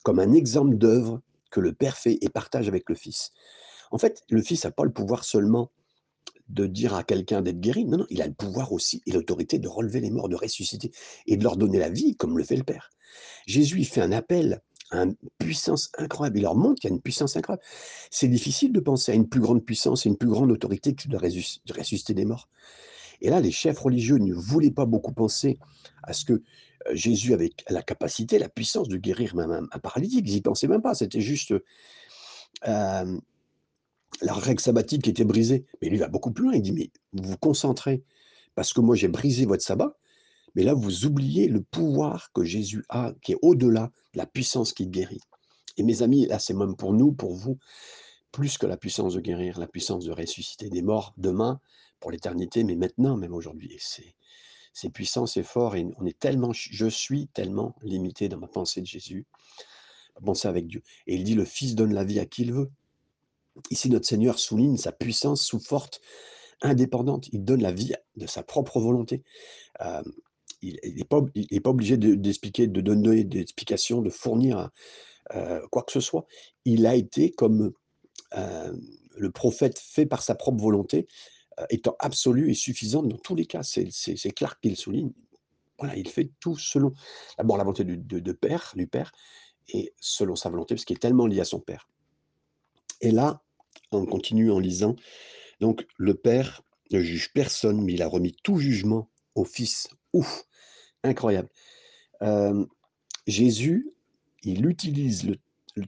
comme 0.04 0.20
un 0.20 0.34
exemple 0.34 0.76
d'œuvre 0.76 1.22
que 1.52 1.60
le 1.60 1.74
Père 1.74 1.98
fait 1.98 2.18
et 2.22 2.30
partage 2.30 2.68
avec 2.68 2.90
le 2.90 2.96
Fils. 2.96 3.32
En 3.92 3.98
fait, 3.98 4.22
le 4.30 4.42
Fils 4.42 4.66
n'a 4.66 4.72
pas 4.72 4.84
le 4.84 4.92
pouvoir 4.92 5.24
seulement 5.24 5.72
de 6.50 6.68
dire 6.68 6.94
à 6.94 7.04
quelqu'un 7.04 7.42
d'être 7.42 7.60
guéri. 7.60 7.86
Non, 7.86 8.00
non, 8.00 8.06
il 8.10 8.22
a 8.22 8.28
le 8.28 8.34
pouvoir 8.34 8.72
aussi 8.72 9.02
et 9.06 9.12
l'autorité 9.12 9.60
de 9.60 9.68
relever 9.68 10.00
les 10.00 10.12
morts, 10.12 10.30
de 10.30 10.36
ressusciter 10.36 10.92
et 11.28 11.38
de 11.38 11.44
leur 11.44 11.58
donner 11.58 11.80
la 11.80 11.90
vie 11.90 12.16
comme 12.16 12.38
le 12.38 12.44
fait 12.44 12.56
le 12.56 12.64
Père. 12.64 12.90
Jésus, 13.48 13.80
il 13.80 13.86
fait 13.86 14.02
un 14.02 14.12
appel 14.12 14.62
à 14.92 15.04
une 15.04 15.16
puissance 15.40 15.92
incroyable. 15.98 16.38
Il 16.38 16.44
leur 16.44 16.56
montre 16.56 16.82
qu'il 16.82 16.90
y 16.90 16.94
a 16.94 16.96
une 16.96 17.02
puissance 17.02 17.36
incroyable. 17.36 17.64
C'est 18.12 18.28
difficile 18.28 18.72
de 18.72 18.80
penser 18.80 19.12
à 19.12 19.16
une 19.16 19.28
plus 19.28 19.42
grande 19.42 19.64
puissance 19.64 20.06
et 20.06 20.10
une 20.10 20.18
plus 20.18 20.30
grande 20.30 20.52
autorité 20.52 20.94
que 20.94 21.08
de 21.08 21.18
ressusciter 21.18 22.14
des 22.14 22.26
morts. 22.26 22.50
Et 23.22 23.30
là, 23.30 23.40
les 23.40 23.52
chefs 23.52 23.80
religieux 23.80 24.18
ne 24.18 24.34
voulaient 24.34 24.72
pas 24.72 24.86
beaucoup 24.86 25.14
penser 25.14 25.58
à 26.04 26.14
ce 26.14 26.26
que 26.26 26.34
euh, 26.34 26.42
Jésus 26.94 27.34
avait 27.34 27.52
la 27.70 27.82
capacité, 27.82 28.40
la 28.40 28.50
puissance 28.50 28.88
de 28.88 28.98
guérir 28.98 29.36
même 29.36 29.68
un, 29.72 29.80
paralytique. 29.80 30.26
Ils 30.28 30.36
n'y 30.36 30.42
pensaient 30.42 30.68
même 30.68 30.82
pas. 30.82 30.96
C'était 30.96 31.22
juste 31.22 31.54
euh, 32.68 33.20
la 34.22 34.34
règle 34.34 34.62
sabbatique 34.62 35.04
qui 35.04 35.10
était 35.10 35.24
brisée. 35.24 35.66
Mais 35.82 35.90
lui 35.90 35.98
va 35.98 36.08
beaucoup 36.08 36.32
plus 36.32 36.46
loin. 36.46 36.56
Il 36.56 36.62
dit, 36.62 36.72
mais 36.72 36.92
vous 37.14 37.30
vous 37.30 37.38
concentrez 37.38 38.04
parce 38.56 38.74
que 38.74 38.82
moi 38.82 38.96
j'ai 38.96 39.08
brisé 39.08 39.46
votre 39.46 39.64
sabbat, 39.64 39.98
mais 40.56 40.64
là 40.64 40.74
vous 40.74 41.06
oubliez 41.06 41.48
le 41.48 41.62
pouvoir 41.62 42.32
que 42.34 42.44
Jésus 42.44 42.86
a, 42.90 43.14
qui 43.22 43.34
est 43.34 43.40
au-delà 43.42 43.92
de 44.14 44.18
la 44.18 44.26
puissance 44.26 44.72
qui 44.72 44.88
guérit. 44.88 45.22
Et 45.78 45.84
mes 45.84 46.02
amis, 46.02 46.26
là 46.28 46.40
c'est 46.40 46.54
même 46.54 46.76
pour 46.76 46.94
nous, 46.94 47.12
pour 47.12 47.34
vous, 47.34 47.58
plus 48.32 48.58
que 48.58 48.66
la 48.66 48.78
puissance 48.78 49.16
de 49.16 49.20
guérir, 49.20 49.60
la 49.60 49.68
puissance 49.68 50.06
de 50.06 50.12
ressusciter 50.12 50.70
des 50.70 50.82
morts 50.82 51.14
demain, 51.18 51.60
pour 52.00 52.12
l'éternité, 52.12 52.64
mais 52.64 52.76
maintenant, 52.76 53.18
même 53.18 53.34
aujourd'hui. 53.34 53.80
C'est 54.74 54.90
puissant, 54.90 55.26
c'est 55.26 55.44
fort, 55.44 55.76
et 55.76 55.88
on 55.98 56.06
est 56.06 56.20
tellement, 56.20 56.52
je 56.54 56.86
suis 56.88 57.28
tellement 57.30 57.76
limité 57.82 58.30
dans 58.30 58.38
ma 58.38 58.48
pensée 58.48 58.82
de 58.82 58.86
Jésus, 58.86 59.26
ma 60.16 60.22
pensée 60.22 60.48
avec 60.48 60.68
Dieu. 60.68 60.84
Et 61.08 61.16
il 61.16 61.24
dit, 61.24 61.34
le 61.34 61.46
Fils 61.46 61.74
donne 61.76 61.94
la 61.94 62.04
vie 62.04 62.20
à 62.20 62.26
qui 62.26 62.44
il 62.44 62.54
veut. 62.54 62.70
Ici, 63.70 63.90
notre 63.90 64.06
Seigneur 64.06 64.40
souligne 64.40 64.78
sa 64.78 64.92
puissance 64.92 65.42
sous 65.42 65.60
forte, 65.60 66.02
indépendante. 66.62 67.28
Il 67.32 67.44
donne 67.44 67.62
la 67.62 67.72
vie 67.72 67.94
de 68.16 68.28
sa 68.28 68.44
propre 68.44 68.80
volonté. 68.80 69.24
Euh, 69.82 70.04
il 70.62 70.80
n'est 70.84 71.04
pas, 71.04 71.70
obligé 71.70 71.98
d'expliquer, 71.98 72.68
de, 72.68 72.82
donner 72.82 73.24
des 73.24 73.40
explications, 73.40 74.02
de 74.02 74.10
fournir 74.10 74.70
euh, 75.36 75.62
quoi 75.72 75.84
que 75.84 75.92
ce 75.92 76.00
soit. 76.00 76.26
Il 76.64 76.88
a 76.88 76.96
été 76.96 77.32
comme 77.32 77.72
euh, 78.36 78.74
le 79.16 79.32
prophète 79.32 79.78
fait 79.78 80.06
par 80.06 80.24
sa 80.24 80.34
propre 80.34 80.62
volonté, 80.62 81.08
étant 81.70 81.96
absolu 82.00 82.50
et 82.50 82.54
suffisant 82.54 83.04
dans 83.04 83.18
tous 83.18 83.36
les 83.36 83.46
cas. 83.46 83.64
C'est 83.64 84.32
clair 84.32 84.60
qu'il 84.60 84.76
souligne. 84.76 85.12
Voilà, 85.78 85.96
il 85.96 86.08
fait 86.08 86.32
tout 86.40 86.58
selon 86.58 86.94
d'abord 87.38 87.58
la 87.58 87.64
volonté 87.64 87.84
de, 87.84 88.32
père, 88.32 88.74
du 88.76 88.88
Père, 88.88 89.12
et 89.68 89.94
selon 90.00 90.36
sa 90.36 90.50
volonté, 90.50 90.76
parce 90.76 90.86
qu'il 90.86 90.96
est 90.96 91.00
tellement 91.00 91.28
lié 91.28 91.42
à 91.42 91.46
son 91.46 91.60
Père. 91.60 91.90
Et 93.02 93.12
là, 93.12 93.45
on 93.92 94.06
continue 94.06 94.52
en 94.52 94.60
lisant. 94.60 94.96
Donc, 95.60 95.86
le 95.98 96.14
Père 96.14 96.64
ne 96.92 97.00
juge 97.00 97.32
personne, 97.34 97.82
mais 97.82 97.94
il 97.94 98.02
a 98.02 98.08
remis 98.08 98.36
tout 98.44 98.58
jugement 98.58 99.10
au 99.36 99.46
Fils. 99.46 99.88
Ouf, 100.14 100.46
incroyable. 101.04 101.50
Jésus, 103.28 103.92
il 104.44 104.66
utilise 104.66 105.28
le, 105.28 105.38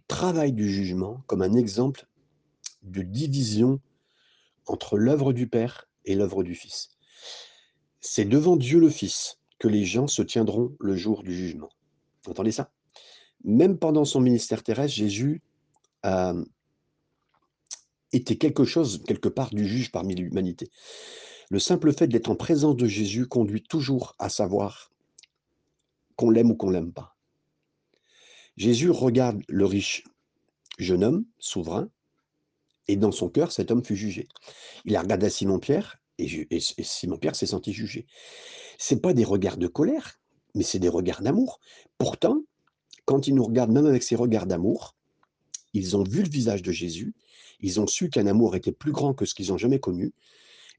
travail 0.08 0.52
du 0.52 0.70
jugement 0.70 1.24
comme 1.28 1.42
un 1.42 1.54
exemple 1.54 2.08
de 2.82 3.02
division 3.02 3.80
entre 4.66 4.98
l'œuvre 4.98 5.32
du 5.32 5.48
Père 5.48 5.88
et 6.04 6.16
l'œuvre 6.16 6.44
du 6.44 6.56
Fils. 6.56 6.90
C'est 8.02 8.26
devant 8.26 8.58
Dieu 8.58 8.80
le 8.80 8.90
Fils 8.90 9.40
que 9.60 9.68
les 9.68 9.86
gens 9.86 10.08
se 10.08 10.22
tiendront 10.22 10.76
le 10.80 10.96
jour 10.96 11.24
du 11.24 11.34
jugement. 11.34 11.70
Entendez 12.28 12.52
ça? 12.52 12.72
Même 13.44 13.78
pendant 13.78 14.04
son 14.04 14.20
ministère 14.20 14.64
terrestre, 14.64 14.96
Jésus 14.96 15.42
était 18.14 18.38
quelque 18.38 18.64
chose, 18.64 19.04
quelque 19.06 19.30
part, 19.30 19.50
du 19.50 19.68
juge 19.68 19.92
parmi 19.92 20.16
l'humanité. 20.16 20.70
Le 21.50 21.60
simple 21.60 21.94
fait 21.94 22.08
d'être 22.08 22.30
en 22.30 22.36
présence 22.36 22.76
de 22.76 22.88
Jésus 22.88 23.28
conduit 23.28 23.64
toujours 23.64 24.16
à 24.20 24.30
savoir 24.30 24.92
qu'on 26.16 26.30
l'aime 26.30 26.52
ou 26.52 26.56
qu'on 26.56 26.70
l'aime 26.70 26.92
pas. 26.92 27.16
Jésus 28.58 28.90
regarde 28.90 29.42
le 29.48 29.66
riche 29.66 30.04
jeune 30.80 31.04
homme, 31.04 31.26
souverain, 31.40 31.90
et 32.88 32.96
dans 32.96 33.12
son 33.12 33.30
cœur, 33.30 33.52
cet 33.52 33.72
homme 33.72 33.84
fut 33.84 33.96
jugé. 33.96 34.28
Il 34.86 34.96
a 34.96 35.02
regardé 35.02 35.30
Simon-Pierre, 35.30 36.00
et, 36.18 36.60
Simon-Pierre 36.60 37.36
s'est 37.36 37.48
senti 37.48 37.74
jugé. 37.74 38.08
Ce 38.80 38.96
pas 38.96 39.14
des 39.14 39.24
regards 39.24 39.58
de 39.58 39.68
colère, 39.68 40.20
mais 40.56 40.64
c'est 40.64 40.80
des 40.80 40.90
regards 40.90 41.22
d'amour. 41.22 41.60
Pourtant, 41.98 42.42
quand 43.06 43.28
ils 43.28 43.36
nous 43.36 43.44
regardent, 43.44 43.72
même 43.72 43.86
avec 43.86 44.04
ces 44.04 44.16
regards 44.16 44.48
d'amour, 44.48 44.96
ils 45.74 45.96
ont 45.96 46.04
vu 46.04 46.24
le 46.24 46.30
visage 46.30 46.62
de 46.62 46.72
Jésus, 46.72 47.14
ils 47.60 47.80
ont 47.80 47.88
su 47.88 48.10
qu'un 48.10 48.28
amour 48.28 48.56
était 48.56 48.72
plus 48.72 48.92
grand 48.92 49.14
que 49.14 49.26
ce 49.26 49.34
qu'ils 49.34 49.52
ont 49.54 49.58
jamais 49.58 49.80
connu, 49.80 50.14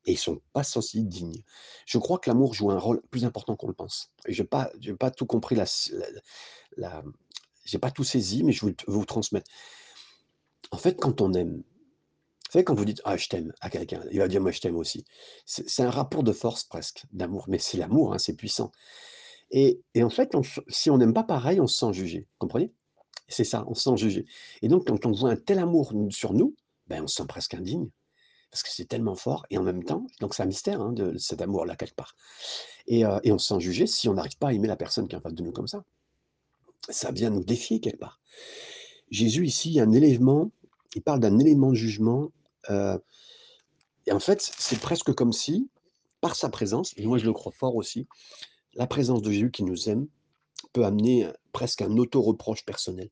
et 0.05 0.13
ils 0.13 0.19
sont 0.19 0.41
pas 0.53 0.63
sentis 0.63 1.05
dignes. 1.05 1.43
Je 1.87 1.99
crois 1.99 2.19
que 2.19 2.31
l'amour 2.31 2.55
joue 2.55 2.71
un 2.71 2.79
rôle 2.79 3.03
plus 3.11 3.25
important 3.25 3.57
qu'on 3.57 3.69
le 3.69 3.75
pense. 3.75 4.11
Je 4.27 4.43
n'ai 4.43 4.49
pas, 4.97 5.11
tout 5.11 5.27
compris, 5.27 5.55
la, 5.55 5.65
la, 6.77 7.03
j'ai 7.65 7.79
pas 7.79 7.91
tout 7.91 8.05
saisi, 8.05 8.45
mais 8.45 8.53
je 8.53 8.67
vais 8.67 8.75
vous 8.87 9.05
transmettre. 9.05 9.51
En 10.71 10.79
fait, 10.79 10.99
quand 10.99 11.21
on 11.21 11.33
aime, 11.35 11.57
vous 11.57 12.53
savez, 12.53 12.65
quand 12.65 12.75
vous 12.75 12.87
dites 12.87 13.03
Ah, 13.05 13.17
je 13.17 13.29
t'aime 13.29 13.53
à 13.61 13.69
quelqu'un, 13.69 14.03
il 14.11 14.19
va 14.19 14.29
dire 14.29 14.41
Moi, 14.41 14.53
je 14.53 14.61
t'aime 14.61 14.77
aussi. 14.77 15.05
C'est 15.45 15.83
un 15.83 15.91
rapport 15.91 16.23
de 16.23 16.33
force 16.33 16.65
presque, 16.65 17.05
d'amour. 17.13 17.45
Mais 17.49 17.59
c'est 17.59 17.77
l'amour, 17.77 18.15
hein, 18.15 18.19
c'est 18.19 18.35
puissant. 18.35 18.73
Et, 19.51 19.83
en 19.97 20.11
fait, 20.11 20.35
si 20.69 20.91
on 20.91 20.99
n'aime 20.99 21.15
pas 21.15 21.25
pareil, 21.25 21.61
on 21.61 21.67
se 21.67 21.79
sent 21.79 21.93
jugé. 21.93 22.27
Comprenez? 22.39 22.73
C'est 23.29 23.45
ça, 23.45 23.65
on 23.69 23.75
se 23.75 23.83
sent 23.83 23.97
jugé. 23.97 24.27
Et 24.63 24.69
donc, 24.69 24.87
quand 24.87 25.05
on 25.05 25.13
voit 25.13 25.31
un 25.31 25.37
tel 25.37 25.59
amour 25.59 25.93
sur 26.11 26.33
nous, 26.33 26.55
ben, 26.89 27.05
on 27.05 27.07
se 27.07 27.17
sent 27.17 27.27
presque 27.27 27.55
indigne. 27.55 27.89
Parce 28.51 28.63
que 28.63 28.71
c'est 28.71 28.87
tellement 28.87 29.15
fort. 29.15 29.45
Et 29.51 29.59
en 29.59 29.63
même 29.63 29.85
temps, 29.85 30.07
donc 30.21 30.35
c'est 30.35 30.43
un 30.43 30.47
mystère 30.47 30.81
hein, 30.81 30.93
de 30.93 31.19
cet 31.19 31.43
amour-là, 31.43 31.77
quelque 31.77 31.95
part. 31.95 32.15
Et, 32.87 33.05
euh, 33.05 33.19
et 33.23 33.33
on 33.33 33.39
se 33.39 33.49
sent 33.49 33.61
jugé 33.61 33.87
si 33.87 34.09
on 34.09 34.15
n'arrive 34.15 34.39
pas 34.39 34.49
à 34.49 34.53
aimer 34.53 34.69
la 34.69 34.77
personne 34.77 35.07
qui 35.07 35.15
est 35.15 35.19
en 35.19 35.23
face 35.23 35.35
de 35.35 35.43
nous 35.43 35.53
comme 35.53 35.69
ça. 35.69 35.85
Ça 36.89 37.13
vient 37.13 37.31
nous 37.31 37.45
défier 37.45 37.81
quelque 37.81 37.99
part. 37.99 38.21
Jésus, 39.11 39.47
ici, 39.47 39.71
il 39.71 39.75
y 39.75 39.81
a 39.81 39.83
un 39.83 39.93
élément, 39.93 40.51
il 40.95 41.03
parle 41.03 41.21
d'un 41.21 41.39
élément 41.39 41.71
de 41.71 41.77
jugement 41.77 42.31
et 44.09 44.13
en 44.13 44.21
fait, 44.21 44.41
c'est 44.41 44.81
presque 44.81 45.13
comme 45.13 45.35
si, 45.35 45.69
par 46.23 46.35
sa 46.35 46.49
présence, 46.49 46.95
et 46.97 47.07
moi 47.07 47.19
je 47.19 47.27
le 47.27 47.35
crois 47.35 47.53
fort 47.53 47.77
aussi, 47.77 48.07
la 48.73 48.87
présence 48.87 49.21
de 49.21 49.31
Jésus 49.31 49.51
qui 49.51 49.65
nous 49.65 49.91
aime 49.91 50.09
peut 50.73 50.87
amener 50.87 51.29
presque 51.53 51.83
un 51.83 51.95
auto-reproche 51.99 52.65
personnel. 52.65 53.11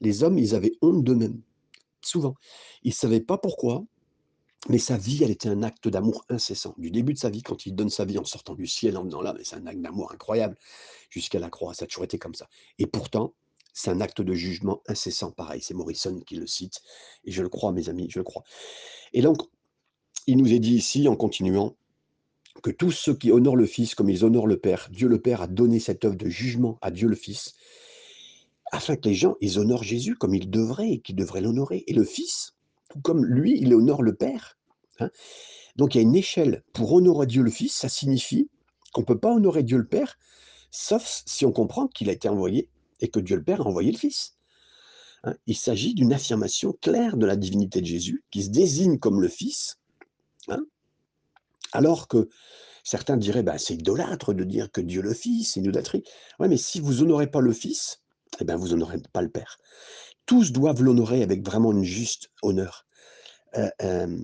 Les 0.00 0.22
hommes, 0.22 0.38
ils 0.38 0.54
avaient 0.54 0.72
honte 0.80 1.04
d'eux-mêmes, 1.04 1.42
souvent. 2.04 2.34
Ils 2.82 2.90
ne 2.90 2.94
savaient 2.94 3.20
pas 3.20 3.38
pourquoi, 3.38 3.84
mais 4.68 4.78
sa 4.78 4.96
vie, 4.96 5.22
elle 5.22 5.30
était 5.30 5.48
un 5.48 5.62
acte 5.62 5.88
d'amour 5.88 6.24
incessant. 6.28 6.74
Du 6.78 6.90
début 6.90 7.14
de 7.14 7.18
sa 7.18 7.30
vie, 7.30 7.42
quand 7.42 7.66
il 7.66 7.74
donne 7.74 7.90
sa 7.90 8.04
vie 8.04 8.18
en 8.18 8.24
sortant 8.24 8.54
du 8.54 8.66
ciel, 8.66 8.96
en 8.96 9.04
venant 9.04 9.22
là, 9.22 9.34
mais 9.36 9.44
c'est 9.44 9.56
un 9.56 9.66
acte 9.66 9.80
d'amour 9.80 10.12
incroyable, 10.12 10.56
jusqu'à 11.10 11.38
la 11.38 11.48
croix, 11.48 11.74
ça 11.74 11.84
a 11.84 11.88
toujours 11.88 12.04
été 12.04 12.18
comme 12.18 12.34
ça. 12.34 12.48
Et 12.78 12.86
pourtant, 12.86 13.34
c'est 13.72 13.90
un 13.90 14.00
acte 14.00 14.20
de 14.20 14.34
jugement 14.34 14.82
incessant, 14.88 15.30
pareil, 15.30 15.62
c'est 15.62 15.74
Morrison 15.74 16.20
qui 16.26 16.36
le 16.36 16.46
cite, 16.46 16.80
et 17.24 17.30
je 17.30 17.42
le 17.42 17.48
crois, 17.48 17.72
mes 17.72 17.88
amis, 17.88 18.08
je 18.10 18.18
le 18.18 18.24
crois. 18.24 18.42
Et 19.12 19.22
donc, 19.22 19.38
il 20.26 20.36
nous 20.36 20.52
est 20.52 20.58
dit 20.58 20.74
ici, 20.74 21.06
en 21.08 21.16
continuant, 21.16 21.76
que 22.62 22.70
tous 22.70 22.90
ceux 22.90 23.14
qui 23.14 23.30
honorent 23.30 23.56
le 23.56 23.66
Fils 23.66 23.94
comme 23.94 24.10
ils 24.10 24.24
honorent 24.24 24.48
le 24.48 24.58
Père, 24.58 24.88
Dieu 24.90 25.08
le 25.08 25.20
Père 25.20 25.42
a 25.42 25.46
donné 25.46 25.78
cette 25.78 26.04
œuvre 26.04 26.16
de 26.16 26.28
jugement 26.28 26.78
à 26.82 26.90
Dieu 26.90 27.08
le 27.08 27.16
Fils, 27.16 27.54
afin 28.72 28.96
que 28.96 29.08
les 29.08 29.14
gens, 29.14 29.36
ils 29.40 29.58
honorent 29.58 29.82
Jésus 29.82 30.14
comme 30.14 30.34
ils 30.34 30.50
devraient 30.50 30.90
et 30.90 31.00
qu'ils 31.00 31.16
devraient 31.16 31.40
l'honorer. 31.40 31.84
Et 31.86 31.92
le 31.92 32.04
Fils, 32.04 32.54
tout 32.90 33.00
comme 33.00 33.24
lui, 33.24 33.58
il 33.60 33.74
honore 33.74 34.02
le 34.02 34.14
Père. 34.14 34.58
Hein. 35.00 35.10
Donc 35.76 35.94
il 35.94 35.98
y 35.98 36.00
a 36.00 36.02
une 36.02 36.16
échelle. 36.16 36.62
Pour 36.72 36.92
honorer 36.92 37.26
Dieu 37.26 37.42
le 37.42 37.50
Fils, 37.50 37.72
ça 37.74 37.88
signifie 37.88 38.50
qu'on 38.92 39.02
ne 39.02 39.06
peut 39.06 39.18
pas 39.18 39.32
honorer 39.32 39.62
Dieu 39.62 39.78
le 39.78 39.86
Père, 39.86 40.18
sauf 40.70 41.22
si 41.26 41.46
on 41.46 41.52
comprend 41.52 41.88
qu'il 41.88 42.08
a 42.10 42.12
été 42.12 42.28
envoyé 42.28 42.68
et 43.00 43.08
que 43.08 43.20
Dieu 43.20 43.36
le 43.36 43.44
Père 43.44 43.62
a 43.62 43.64
envoyé 43.64 43.92
le 43.92 43.98
Fils. 43.98 44.36
Hein. 45.24 45.34
Il 45.46 45.56
s'agit 45.56 45.94
d'une 45.94 46.12
affirmation 46.12 46.76
claire 46.80 47.16
de 47.16 47.26
la 47.26 47.36
divinité 47.36 47.80
de 47.80 47.86
Jésus, 47.86 48.24
qui 48.30 48.42
se 48.42 48.50
désigne 48.50 48.98
comme 48.98 49.20
le 49.20 49.28
Fils, 49.28 49.78
hein. 50.48 50.64
alors 51.72 52.08
que 52.08 52.28
certains 52.82 53.16
diraient, 53.16 53.42
bah, 53.42 53.58
c'est 53.58 53.74
idolâtre 53.74 54.32
de 54.32 54.44
dire 54.44 54.72
que 54.72 54.80
Dieu 54.80 55.02
le 55.02 55.14
Fils, 55.14 55.52
c'est 55.52 55.60
idolâtrie. 55.60 56.02
Oui, 56.38 56.48
mais 56.48 56.56
si 56.56 56.80
vous 56.80 57.02
honorez 57.02 57.26
pas 57.26 57.40
le 57.40 57.52
Fils, 57.52 58.02
eh 58.40 58.44
bien, 58.44 58.56
vous 58.56 58.72
honorez 58.72 58.98
pas 59.12 59.22
le 59.22 59.30
Père. 59.30 59.58
Tous 60.26 60.52
doivent 60.52 60.82
l'honorer 60.82 61.22
avec 61.22 61.44
vraiment 61.44 61.72
une 61.72 61.84
juste 61.84 62.30
honneur. 62.42 62.86
Euh, 63.56 64.18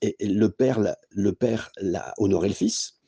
et, 0.00 0.16
le 0.20 0.48
Père, 0.50 0.80
le 1.10 1.32
Père 1.32 1.70
l'a 1.78 2.14
honoré 2.18 2.48
le 2.48 2.54
Fils, 2.54 2.98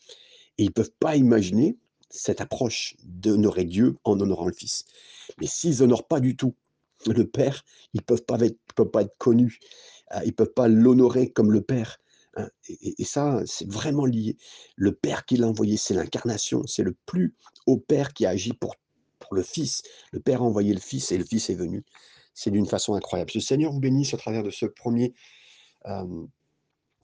et 0.59 0.65
ils 0.65 0.69
ne 0.69 0.73
peuvent 0.73 0.93
pas 1.01 1.17
imaginer 1.17 1.79
cette 2.11 2.41
approche 2.41 2.95
d'honorer 3.03 3.65
Dieu 3.65 3.97
en 4.05 4.21
honorant 4.21 4.47
le 4.47 4.53
Fils. 4.53 4.85
Mais 5.41 5.47
s'ils 5.47 5.79
n'honorent 5.81 6.07
pas 6.07 6.21
du 6.21 6.37
tout 6.37 6.55
le 7.07 7.27
Père, 7.27 7.65
ils 7.93 7.99
ne 7.99 8.05
peuvent, 8.05 8.25
pas 8.25 8.41
être, 8.41 8.59
peuvent 8.75 8.91
pas 8.91 9.03
être 9.03 9.17
connus, 9.19 9.59
euh, 10.15 10.21
ils 10.25 10.29
ne 10.29 10.33
peuvent 10.33 10.55
pas 10.55 10.69
l'honorer 10.69 11.31
comme 11.31 11.53
le 11.53 11.61
Père. 11.61 11.99
Hein. 12.37 12.49
Et, 12.69 13.05
ça, 13.05 13.43
c'est 13.47 13.71
vraiment 13.71 14.07
lié. 14.07 14.37
Le 14.77 14.95
Père 14.95 15.25
qui 15.25 15.37
l'a 15.37 15.49
envoyé, 15.49 15.77
c'est 15.77 15.95
l'incarnation, 15.95 16.67
c'est 16.67 16.83
le 16.83 16.97
plus 17.07 17.35
haut 17.67 17.79
Père 17.79 18.13
qui 18.13 18.27
a 18.27 18.31
agi 18.31 18.53
pour 18.53 18.77
le 19.35 19.43
Fils. 19.43 19.83
Le 20.13 20.21
Père 20.21 20.43
a 20.43 20.45
envoyé 20.45 20.73
le 20.73 20.81
Fils 20.81 21.13
et 21.13 21.19
le 21.19 21.25
Fils 21.25 21.51
est 21.51 21.55
venu. 21.55 21.85
C'est 22.35 22.51
d'une 22.51 22.67
façon 22.67 22.95
incroyable. 22.95 23.31
Que 23.31 23.39
le 23.39 23.43
Seigneur 23.43 23.73
vous 23.73 23.81
bénisse 23.81 24.15
à 24.15 24.17
travers 24.17 24.43
de 24.43 24.51
ce 24.51 24.67
premier 24.67 25.15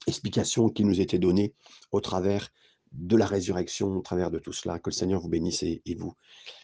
explication 0.07 0.69
qui 0.69 0.83
nous 0.83 0.99
était 0.99 1.19
donnée 1.19 1.53
au 1.91 2.01
travers 2.01 2.49
de 2.91 3.15
la 3.15 3.25
résurrection, 3.25 3.95
au 3.95 4.01
travers 4.01 4.31
de 4.31 4.39
tout 4.39 4.53
cela. 4.53 4.79
Que 4.79 4.89
le 4.89 4.95
Seigneur 4.95 5.21
vous 5.21 5.29
bénisse 5.29 5.63
et, 5.63 5.81
et 5.85 5.95
vous, 5.95 6.13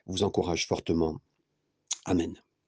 vous 0.08 0.23
encourage 0.23 0.67
fortement. 0.67 1.17
Amen. 2.06 2.41